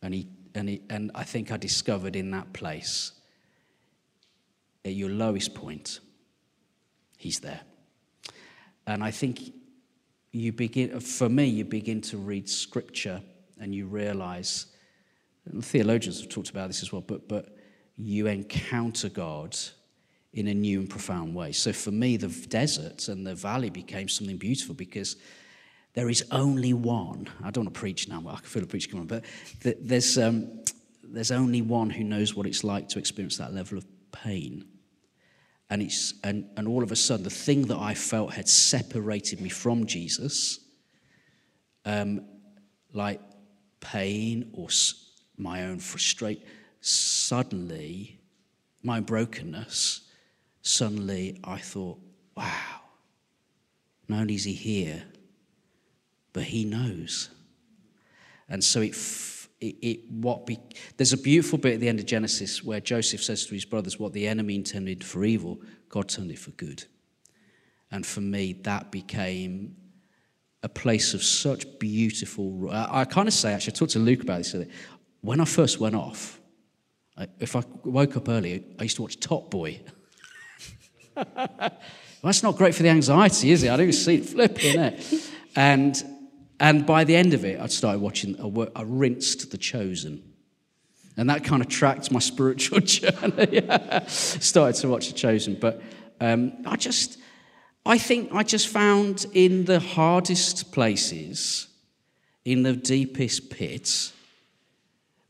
[0.00, 3.12] And, he, and, he, and I think I discovered in that place,
[4.84, 6.00] at your lowest point,
[7.16, 7.60] he's there.
[8.86, 9.52] And I think
[10.32, 13.22] you begin, for me, you begin to read scripture
[13.60, 14.66] and you realize,
[15.44, 17.56] and theologians have talked about this as well, but, but
[17.96, 19.56] you encounter God
[20.32, 21.52] in a new and profound way.
[21.52, 25.16] So for me, the desert and the valley became something beautiful because
[25.94, 27.28] there is only one.
[27.44, 29.22] I don't want to preach now, I can feel a preach coming on,
[29.62, 30.62] but there's, um,
[31.02, 34.64] there's only one who knows what it's like to experience that level of pain.
[35.68, 39.40] And, it's, and, and all of a sudden, the thing that I felt had separated
[39.40, 40.60] me from Jesus,
[41.84, 42.26] um,
[42.92, 43.20] like
[43.80, 44.68] pain or
[45.36, 46.42] my own frustration,
[46.82, 48.18] suddenly,
[48.82, 50.02] my brokenness,
[50.62, 51.98] suddenly I thought,
[52.36, 52.80] wow,
[54.08, 55.04] not only is he here,
[56.32, 57.30] but he knows.
[58.48, 58.96] And so it,
[59.60, 60.58] it, it what be,
[60.96, 63.98] there's a beautiful bit at the end of Genesis where Joseph says to his brothers,
[63.98, 66.84] What the enemy intended for evil, God turned it for good.
[67.92, 69.76] And for me, that became
[70.64, 72.70] a place of such beautiful.
[72.72, 74.56] I, I kind of say, actually, I talked to Luke about this.
[75.20, 76.40] When I first went off,
[77.16, 79.80] I, if I woke up early, I used to watch Top Boy.
[81.16, 81.70] well,
[82.22, 83.70] that's not great for the anxiety, is it?
[83.70, 85.30] I didn't see it flipping it.
[85.54, 86.02] And,
[86.58, 88.36] and by the end of it, I started watching,
[88.74, 90.22] I rinsed The Chosen.
[91.16, 93.68] And that kind of tracked my spiritual journey.
[94.06, 95.56] started to watch The Chosen.
[95.60, 95.82] But
[96.20, 97.18] um, I just,
[97.84, 101.68] I think I just found in the hardest places,
[102.44, 104.12] in the deepest pits,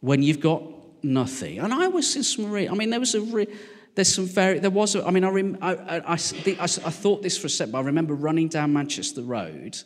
[0.01, 0.63] when you've got
[1.03, 1.59] nothing.
[1.59, 3.47] And I was in some I mean, there was a, re,
[3.95, 7.23] there's some very, there was, a, I mean, I, rem, I, I, I, I, thought
[7.23, 9.79] this for a second, I remember running down Manchester Road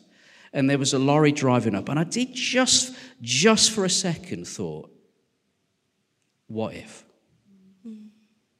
[0.53, 1.89] and there was a lorry driving up.
[1.89, 4.89] And I did just, just for a second thought,
[6.47, 7.03] what if?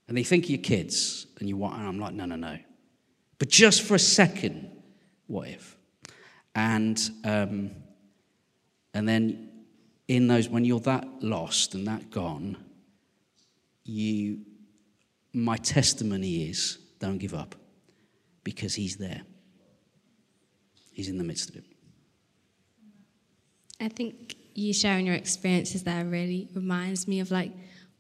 [0.08, 2.58] And they think you're kids and you want, and I'm like, no, no, no.
[3.40, 4.72] But just for a second,
[5.28, 5.78] what if?
[6.56, 7.72] And, um,
[8.94, 9.47] and then
[10.08, 12.58] in those, when you're that lost and that gone,
[13.84, 14.40] you,
[15.34, 17.56] my testimony is don't give up
[18.44, 19.22] because he's there.
[20.92, 21.66] He's in the midst of it.
[23.80, 27.52] I think you sharing your experiences there really reminds me of like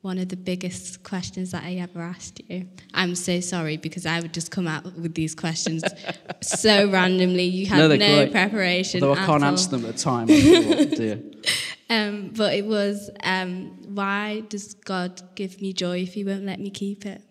[0.02, 2.68] one of the biggest questions that I ever asked you.
[2.94, 5.84] I'm so sorry because I would just come out with these questions
[6.42, 7.44] so randomly.
[7.44, 9.04] You had no, no preparation.
[9.04, 9.50] Although I can't all.
[9.50, 10.28] answer them at the time.
[10.28, 11.22] dear.
[11.90, 16.60] Um, but it was, um, why does God give me joy if He won't let
[16.60, 17.22] me keep it?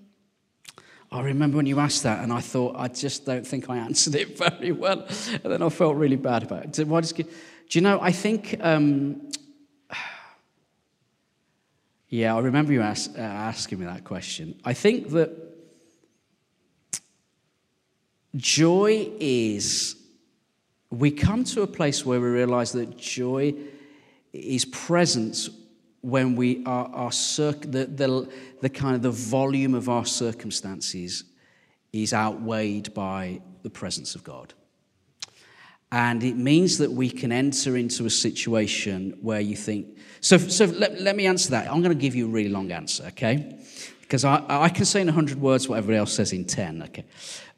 [1.12, 4.14] I remember when you asked that, and I thought, I just don't think I answered
[4.14, 5.06] it very well.
[5.44, 6.86] And then I felt really bad about it.
[6.86, 7.24] Why does, do
[7.70, 9.30] you know, I think, um,
[12.08, 14.58] yeah, I remember you ask, uh, asking me that question.
[14.64, 15.30] I think that
[18.34, 19.96] joy is,
[20.90, 23.54] we come to a place where we realize that joy
[24.36, 25.48] is present
[26.02, 31.24] when we are, our circ- the, the, the kind of the volume of our circumstances
[31.92, 34.54] is outweighed by the presence of God.
[35.90, 40.66] And it means that we can enter into a situation where you think, so, so
[40.66, 41.70] let, let me answer that.
[41.70, 43.58] I'm going to give you a really long answer, okay?
[44.00, 47.04] Because I, I can say in 100 words what everybody else says in 10, okay?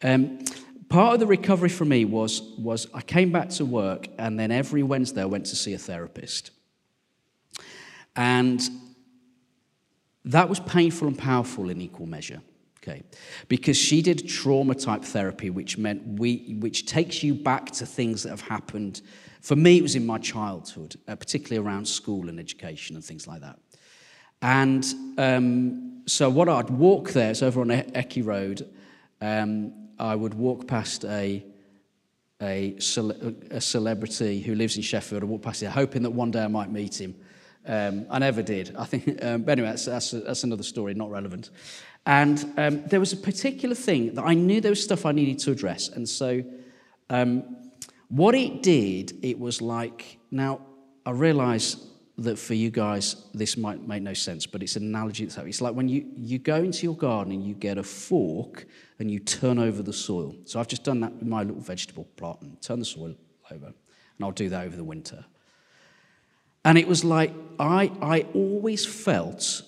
[0.03, 0.45] Um,
[0.89, 4.51] part of the recovery for me was, was I came back to work, and then
[4.51, 6.51] every Wednesday I went to see a therapist.
[8.19, 8.61] And
[10.25, 12.43] that was painful and powerful in equal measure.
[12.83, 13.05] Okay.
[13.47, 18.25] Because she did trauma type therapy, which meant we, which takes you back to things
[18.25, 19.03] that have happened.
[19.41, 23.29] For me, it was in my childhood, uh, particularly around school and education and things
[23.29, 23.59] like that.
[24.43, 24.85] And
[25.17, 28.69] um, so what I'd walk there, it's over on Eccy Road,
[29.21, 31.45] um, I would walk past a,
[32.43, 35.23] a, cele- a celebrity who lives in Sheffield.
[35.23, 37.15] I walk past it, hoping that one day I might meet him.
[37.69, 38.75] Um, I never did.
[38.77, 41.51] I think, um, but anyway, that's, that's, that's another story, not relevant.
[42.07, 45.39] And um, there was a particular thing that I knew there was stuff I needed
[45.41, 45.89] to address.
[45.89, 46.43] And so
[47.11, 47.45] um,
[48.09, 50.63] what it did, it was like, now
[51.05, 51.77] I realize
[52.17, 55.39] that for you guys, this might make no sense, but it's an analogy that's.
[55.39, 58.67] It's like when you, you go into your garden and you get a fork
[58.99, 60.35] and you turn over the soil.
[60.47, 63.15] So I've just done that with my little vegetable plot and turn the soil
[63.53, 63.67] over.
[63.67, 65.25] And I'll do that over the winter.
[66.69, 69.63] And it was like, I, I always felt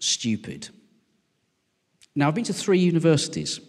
[0.00, 0.68] stupid.
[2.16, 3.60] Now, I've been to three universities,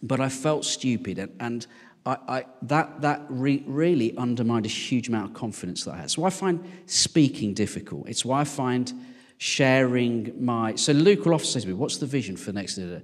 [0.00, 1.18] but I felt stupid.
[1.18, 1.66] And, and
[2.06, 6.10] I, I, that, that re, really undermined a huge amount of confidence that I had.
[6.10, 8.08] So I find speaking difficult.
[8.08, 8.90] It's why I find
[9.36, 10.76] sharing my.
[10.76, 12.78] So Luke will often say to me, What's the vision for next?
[12.78, 13.02] And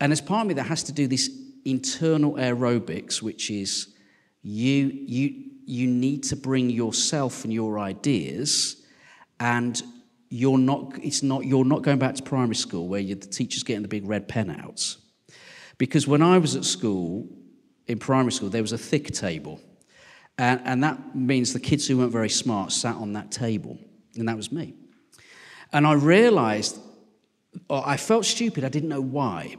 [0.00, 1.28] as part of me that has to do this
[1.66, 3.88] internal aerobics, which is
[4.42, 8.82] you, you, you need to bring yourself and your ideas,
[9.40, 9.82] and
[10.30, 13.82] you're not, it's not, you're not going back to primary school where the teacher's getting
[13.82, 14.96] the big red pen out.
[15.78, 17.28] Because when I was at school,
[17.86, 19.60] in primary school, there was a thick table.
[20.36, 23.78] And, and that means the kids who weren't very smart sat on that table.
[24.16, 24.74] And that was me.
[25.72, 26.78] And I realized,
[27.70, 29.56] I felt stupid, I didn't know why.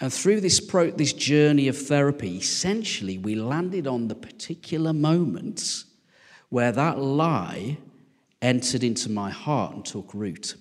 [0.00, 5.86] And through this, pro, this journey of therapy, essentially, we landed on the particular moments
[6.50, 7.78] where that lie
[8.40, 10.54] entered into my heart and took root.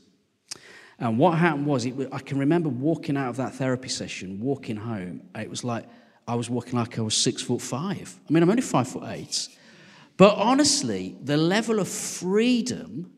[1.00, 4.78] And what happened was, it, I can remember walking out of that therapy session, walking
[4.78, 5.22] home.
[5.36, 5.86] It was like
[6.28, 8.20] I was walking like I was six foot five.
[8.28, 9.48] I mean, I'm only five foot eight.
[10.18, 13.12] But honestly, the level of freedom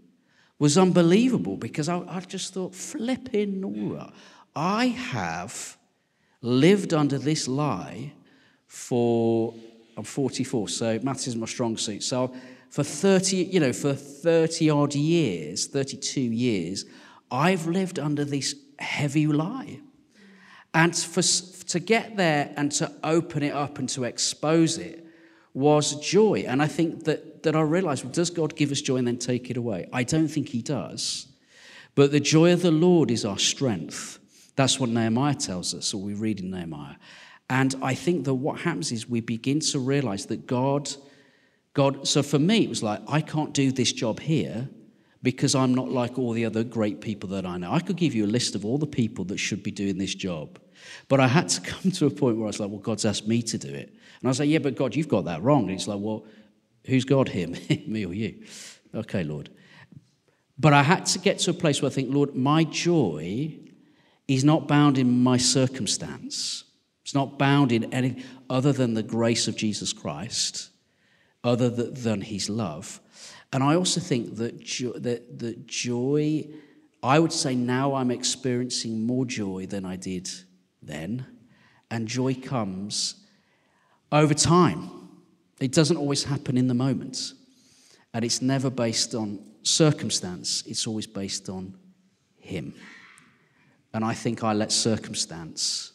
[0.59, 4.11] was unbelievable because I, I just thought, flipping Nora,
[4.53, 5.77] I have
[6.41, 8.13] lived under this lie
[8.67, 9.53] for,
[9.97, 12.03] I'm 44, so maths is my strong suit.
[12.03, 12.33] So
[12.69, 16.85] for 30, you know, for 30 odd years, 32 years,
[17.31, 19.79] I've lived under this heavy lie.
[20.73, 25.05] And for, to get there and to open it up and to expose it
[25.53, 26.45] was joy.
[26.47, 29.17] And I think that, that I realized, well, does God give us joy and then
[29.17, 29.89] take it away?
[29.91, 31.27] I don't think He does.
[31.95, 34.18] But the joy of the Lord is our strength.
[34.59, 36.97] That's what Nehemiah tells us, or we read in Nehemiah.
[37.49, 40.89] And I think that what happens is we begin to realize that God,
[41.73, 44.67] God, so for me, it was like, I can't do this job here
[45.23, 47.71] because I'm not like all the other great people that I know.
[47.71, 50.13] I could give you a list of all the people that should be doing this
[50.13, 50.59] job.
[51.07, 53.29] But I had to come to a point where I was like, well, God's asked
[53.29, 53.87] me to do it.
[53.87, 55.61] And I was like, yeah, but God, you've got that wrong.
[55.61, 56.25] And he's like, well,
[56.85, 57.47] who's God here,
[57.87, 58.43] me or you?
[58.93, 59.51] Okay, Lord.
[60.57, 63.57] But I had to get to a place where I think, Lord, my joy
[64.29, 66.63] is not bound in my circumstance.
[67.03, 70.69] It's not bound in any other than the grace of Jesus Christ,
[71.43, 73.01] other than his love.
[73.51, 76.47] And I also think that, jo- that, that joy,
[77.01, 80.29] I would say now I'm experiencing more joy than I did
[80.83, 81.25] then.
[81.89, 83.15] And joy comes
[84.11, 84.91] over time.
[85.59, 87.33] It doesn't always happen in the moment.
[88.13, 91.75] And it's never based on circumstance, it's always based on
[92.37, 92.75] Him.
[93.93, 95.93] And I think I let circumstance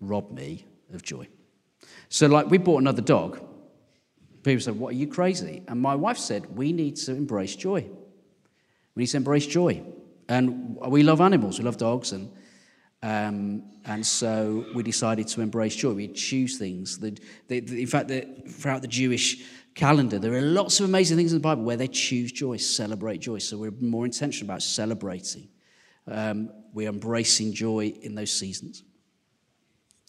[0.00, 1.28] rob me of joy.
[2.08, 3.40] So, like, we bought another dog.
[4.42, 5.62] People said, What are you crazy?
[5.68, 7.88] And my wife said, We need to embrace joy.
[8.94, 9.82] We need to embrace joy.
[10.28, 12.12] And we love animals, we love dogs.
[12.12, 12.30] And,
[13.02, 15.92] um, and so we decided to embrace joy.
[15.92, 16.98] We choose things.
[16.98, 18.10] That, in fact,
[18.48, 21.88] throughout the Jewish calendar, there are lots of amazing things in the Bible where they
[21.88, 23.38] choose joy, celebrate joy.
[23.38, 25.48] So we're more intentional about celebrating.
[26.10, 28.84] Um, we're embracing joy in those seasons.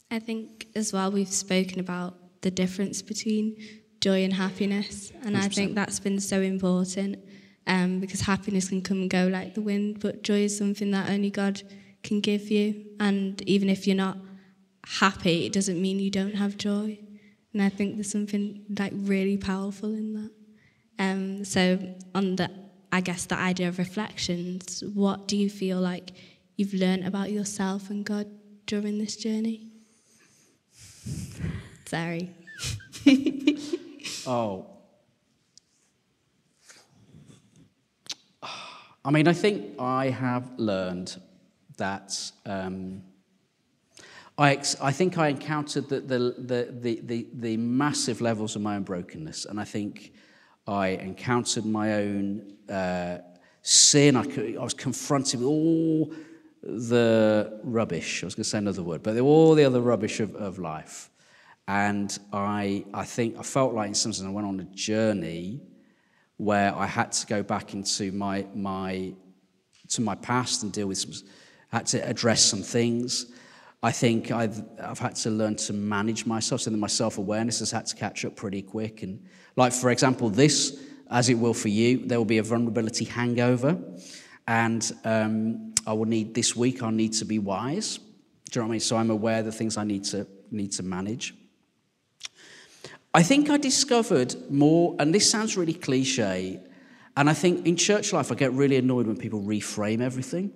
[0.10, 3.56] I think as well, we've spoken about the difference between
[4.02, 5.12] joy and happiness.
[5.24, 5.40] And 100%.
[5.40, 7.18] I think that's been so important
[7.68, 11.10] um, because happiness can come and go like the wind, but joy is something that
[11.10, 11.62] only God
[12.04, 12.86] can give you.
[13.00, 14.18] And even if you're not
[14.86, 17.00] happy, it doesn't mean you don't have joy.
[17.54, 20.32] And I think there's something like really powerful in that.
[21.00, 21.80] Um, so
[22.16, 22.50] on the,
[22.92, 26.12] I guess the idea of reflections, what do you feel like
[26.58, 28.28] you've learned about yourself and God
[28.66, 29.68] during this journey?
[31.86, 32.32] Sorry.
[34.28, 34.68] oh.
[39.04, 41.20] I mean, I think I have learned
[41.78, 43.02] that um,
[44.38, 48.62] I, ex- I think I encountered the, the, the, the, the, the massive levels of
[48.62, 50.14] my own brokenness, and I think
[50.72, 53.18] I encountered my own uh,
[53.62, 54.16] sin.
[54.16, 54.24] I,
[54.60, 56.14] I was confronted with all
[56.64, 58.24] the rubbish.
[58.24, 61.10] I was going to say another word, but all the other rubbish of, of life.
[61.68, 65.62] And I, I think I felt like in some sense I went on a journey
[66.38, 69.14] where I had to go back into my, my,
[69.90, 71.14] to my past and deal with some,
[71.72, 73.28] had to address some things.
[73.84, 77.60] I think I've, I've had to learn to manage myself, so that my self awareness
[77.60, 79.02] has had to catch up pretty quick.
[79.02, 79.26] And,
[79.56, 80.80] like, for example, this,
[81.10, 83.80] as it will for you, there will be a vulnerability hangover.
[84.48, 87.98] And um, I will need, this week, I'll need to be wise.
[87.98, 88.80] Do you know what I mean?
[88.82, 91.34] So I'm aware of the things I need to, need to manage.
[93.14, 96.62] I think I discovered more, and this sounds really cliche,
[97.18, 100.52] and I think in church life I get really annoyed when people reframe everything.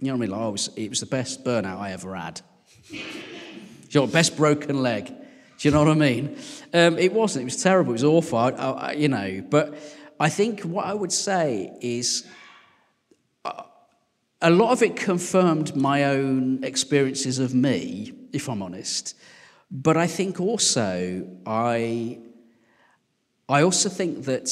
[0.00, 0.30] You know what I mean?
[0.30, 2.40] Like, oh, it was, it was the best burnout I ever had.
[3.90, 5.06] Your best broken leg.
[5.06, 6.38] Do you know what I mean?
[6.72, 7.42] Um, it wasn't.
[7.42, 7.90] It was terrible.
[7.90, 8.38] It was awful.
[8.38, 9.74] I, I, you know, but
[10.18, 12.26] I think what I would say is
[13.44, 13.64] uh,
[14.40, 19.14] a lot of it confirmed my own experiences of me, if I'm honest.
[19.70, 22.20] But I think also I,
[23.50, 24.50] I also think that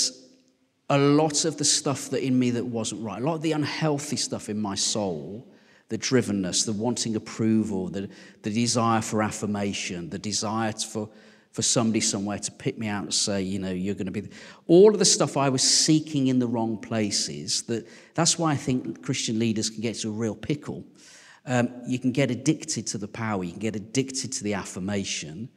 [0.90, 3.52] a lot of the stuff that in me that wasn't right, a lot of the
[3.52, 5.46] unhealthy stuff in my soul,
[5.88, 8.08] the drivenness, the wanting approval, the,
[8.42, 11.08] the desire for affirmation, the desire for,
[11.52, 14.28] for somebody somewhere to pick me out and say, you know, you're going to be.
[14.66, 18.56] All of the stuff I was seeking in the wrong places, that, that's why I
[18.56, 20.84] think Christian leaders can get to a real pickle.
[21.44, 25.48] Um, you can get addicted to the power, you can get addicted to the affirmation.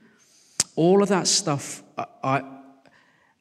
[0.76, 2.61] All of that stuff, I, I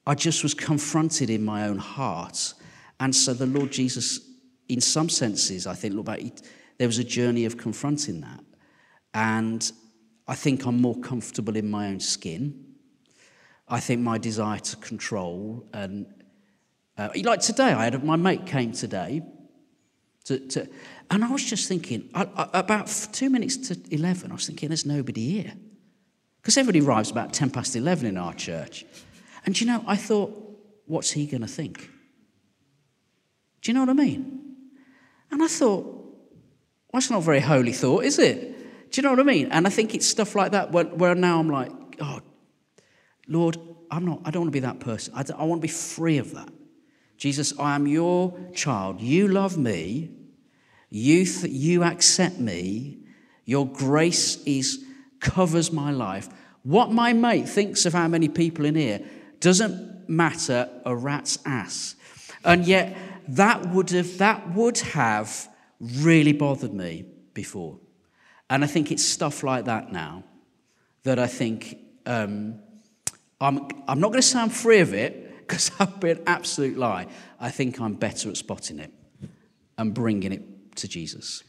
[0.06, 2.54] I just was confronted in my own heart.
[2.98, 4.20] And so the Lord Jesus,
[4.68, 6.20] in some senses, I think, look back,
[6.78, 8.44] there was a journey of confronting that.
[9.14, 9.70] And
[10.26, 12.64] I think I'm more comfortable in my own skin.
[13.68, 16.06] I think my desire to control and
[17.00, 19.22] uh, like today, I had my mate came today,
[20.24, 20.68] to, to,
[21.10, 24.30] and I was just thinking I, I, about two minutes to eleven.
[24.30, 25.54] I was thinking, there's nobody here
[26.42, 28.84] because everybody arrives about ten past eleven in our church.
[29.46, 30.32] And you know, I thought,
[30.86, 31.90] what's he going to think?
[33.62, 34.40] Do you know what I mean?
[35.30, 38.90] And I thought, well, that's not a very holy thought, is it?
[38.90, 39.48] Do you know what I mean?
[39.52, 41.70] And I think it's stuff like that where, where now I'm like,
[42.00, 42.20] oh,
[43.28, 43.58] Lord,
[43.90, 45.14] I'm not, I don't want to be that person.
[45.14, 46.48] I, I want to be free of that.
[47.16, 49.00] Jesus, I am your child.
[49.00, 50.10] You love me.
[50.88, 52.98] You, th- you accept me.
[53.44, 54.84] Your grace is,
[55.20, 56.28] covers my life.
[56.62, 59.00] What my mate thinks of how many people in here
[59.40, 61.96] doesn't matter a rat's ass.
[62.44, 62.96] And yet,
[63.28, 65.48] that would have, that would have
[65.80, 67.78] really bothered me before.
[68.48, 70.24] And I think it's stuff like that now
[71.04, 72.58] that I think um,
[73.40, 76.76] I'm, I'm not going to sound free of it because that would be an absolute
[76.76, 77.06] lie.
[77.38, 78.92] I think I'm better at spotting it
[79.78, 81.42] and bringing it to Jesus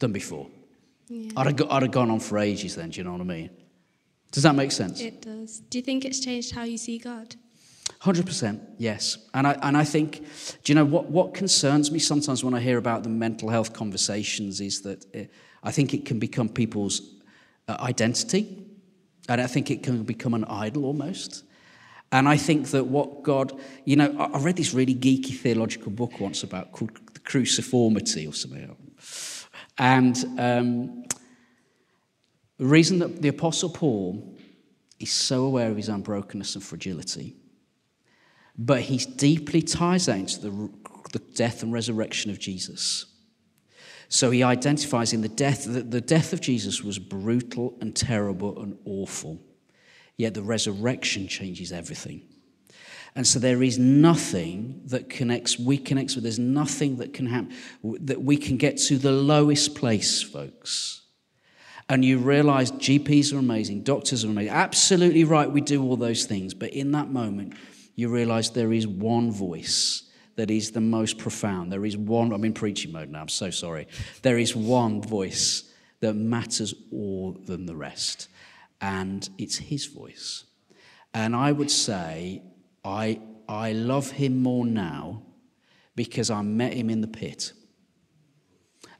[0.00, 0.48] than before.
[1.08, 1.32] Yeah.
[1.36, 3.50] I'd, have, I'd have gone on for ages then, do you know what I mean?
[4.30, 5.00] Does that make sense?
[5.00, 5.60] It does.
[5.60, 7.34] Do you think it's changed how you see God?
[8.02, 9.18] 100%, yes.
[9.34, 10.20] And I, and I think,
[10.62, 13.72] do you know what, what concerns me sometimes when I hear about the mental health
[13.72, 15.30] conversations is that it,
[15.62, 17.20] I think it can become people's
[17.68, 18.66] uh, identity.
[19.28, 21.44] And I think it can become an idol almost.
[22.12, 25.92] And I think that what God, you know, I, I read this really geeky theological
[25.92, 28.76] book once about called the cruciformity or something.
[29.78, 31.04] And um,
[32.60, 34.36] the reason that the Apostle Paul
[34.98, 37.34] is so aware of his own brokenness and fragility,
[38.58, 40.70] but he deeply ties that into the,
[41.12, 43.06] the death and resurrection of Jesus.
[44.10, 48.60] So he identifies in the death that the death of Jesus was brutal and terrible
[48.60, 49.40] and awful.
[50.18, 52.24] Yet the resurrection changes everything.
[53.16, 57.54] And so there is nothing that connects, we connects with, there's nothing that can happen,
[57.82, 61.00] that we can get to the lowest place, folks
[61.90, 64.52] and you realize GPs are amazing, doctors are amazing.
[64.52, 66.54] Absolutely right, we do all those things.
[66.54, 67.54] But in that moment,
[67.96, 70.04] you realize there is one voice
[70.36, 71.72] that is the most profound.
[71.72, 73.88] There is one, I'm in preaching mode now, I'm so sorry.
[74.22, 75.64] There is one voice
[75.98, 78.28] that matters more than the rest,
[78.80, 80.44] and it's his voice.
[81.12, 82.44] And I would say,
[82.84, 85.22] I, I love him more now
[85.96, 87.52] because I met him in the pit.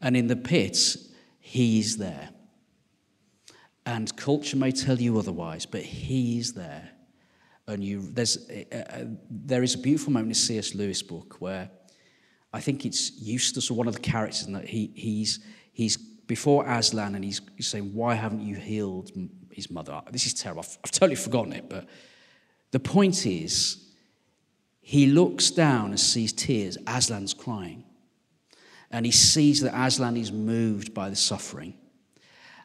[0.01, 0.97] And in the pit,
[1.39, 2.31] he's there.
[3.91, 6.91] And culture may tell you otherwise, but he's there.
[7.67, 10.77] And you, there's, uh, there is a beautiful moment in C.S.
[10.77, 11.69] Lewis' book where
[12.53, 15.41] I think it's Eustace or one of the characters, and that he, he's,
[15.73, 19.11] he's before Aslan and he's, he's saying, Why haven't you healed
[19.51, 20.01] his mother?
[20.13, 20.63] This is terrible.
[20.63, 21.89] I've, I've totally forgotten it, but
[22.71, 23.89] the point is,
[24.81, 26.79] he looks down and sees tears.
[26.87, 27.83] Aslan's crying.
[28.93, 31.75] And he sees that Aslan is moved by the suffering.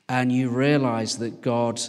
[0.07, 1.81] And you realize that God,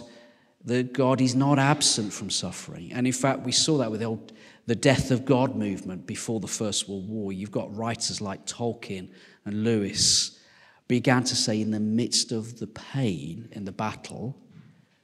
[0.65, 2.91] that God is not absent from suffering.
[2.93, 4.33] And in fact, we saw that with the, old,
[4.65, 7.31] the death of God movement before the First World War.
[7.31, 9.09] You've got writers like Tolkien
[9.45, 10.39] and Lewis
[10.87, 14.37] began to say, in the midst of the pain in the battle,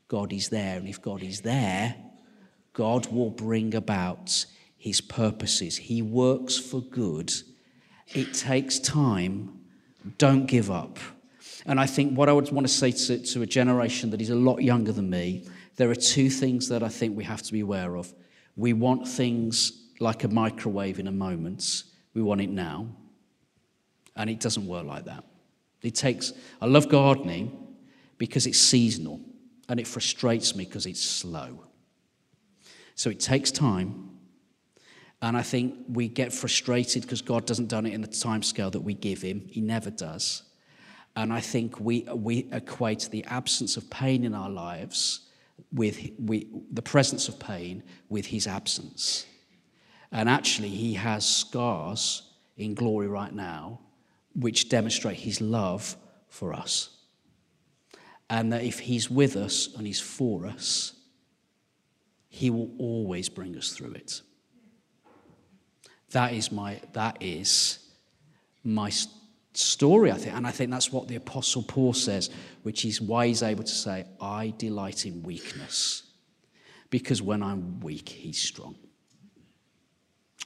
[0.07, 0.77] God is there.
[0.77, 1.95] And if God is there,
[2.73, 4.45] God will bring about
[4.77, 5.77] his purposes.
[5.77, 7.31] He works for good.
[8.13, 9.59] It takes time.
[10.17, 10.99] Don't give up.
[11.65, 14.29] And I think what I would want to say to, to a generation that is
[14.29, 15.45] a lot younger than me,
[15.75, 18.13] there are two things that I think we have to be aware of.
[18.55, 21.83] We want things like a microwave in a moment,
[22.13, 22.87] we want it now.
[24.15, 25.23] And it doesn't work like that.
[25.81, 27.75] It takes, I love gardening
[28.17, 29.19] because it's seasonal
[29.67, 31.63] and it frustrates me because it's slow.
[32.95, 34.11] So it takes time.
[35.21, 38.69] And I think we get frustrated because God doesn't done it in the time scale
[38.71, 39.47] that we give him.
[39.49, 40.43] He never does.
[41.15, 45.21] And I think we, we equate the absence of pain in our lives
[45.71, 49.25] with we, the presence of pain with his absence.
[50.11, 52.23] And actually, he has scars
[52.57, 53.79] in glory right now
[54.35, 55.95] which demonstrate his love
[56.27, 56.89] for us.
[58.29, 60.93] And that if he's with us and he's for us,
[62.29, 64.21] he will always bring us through it.
[66.11, 67.79] That is my, that is
[68.63, 68.89] my
[69.53, 70.35] story, I think.
[70.35, 72.29] And I think that's what the Apostle Paul says,
[72.63, 76.03] which is why he's able to say, I delight in weakness.
[76.89, 78.75] Because when I'm weak, he's strong.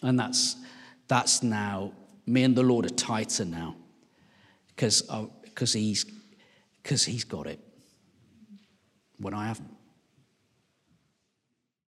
[0.02, 0.56] And that's,
[1.08, 1.94] that's now,
[2.26, 3.76] me and the Lord are tighter now.
[4.68, 6.06] Because uh, he's,
[6.84, 7.60] cause he's got it
[9.18, 9.77] when I haven't.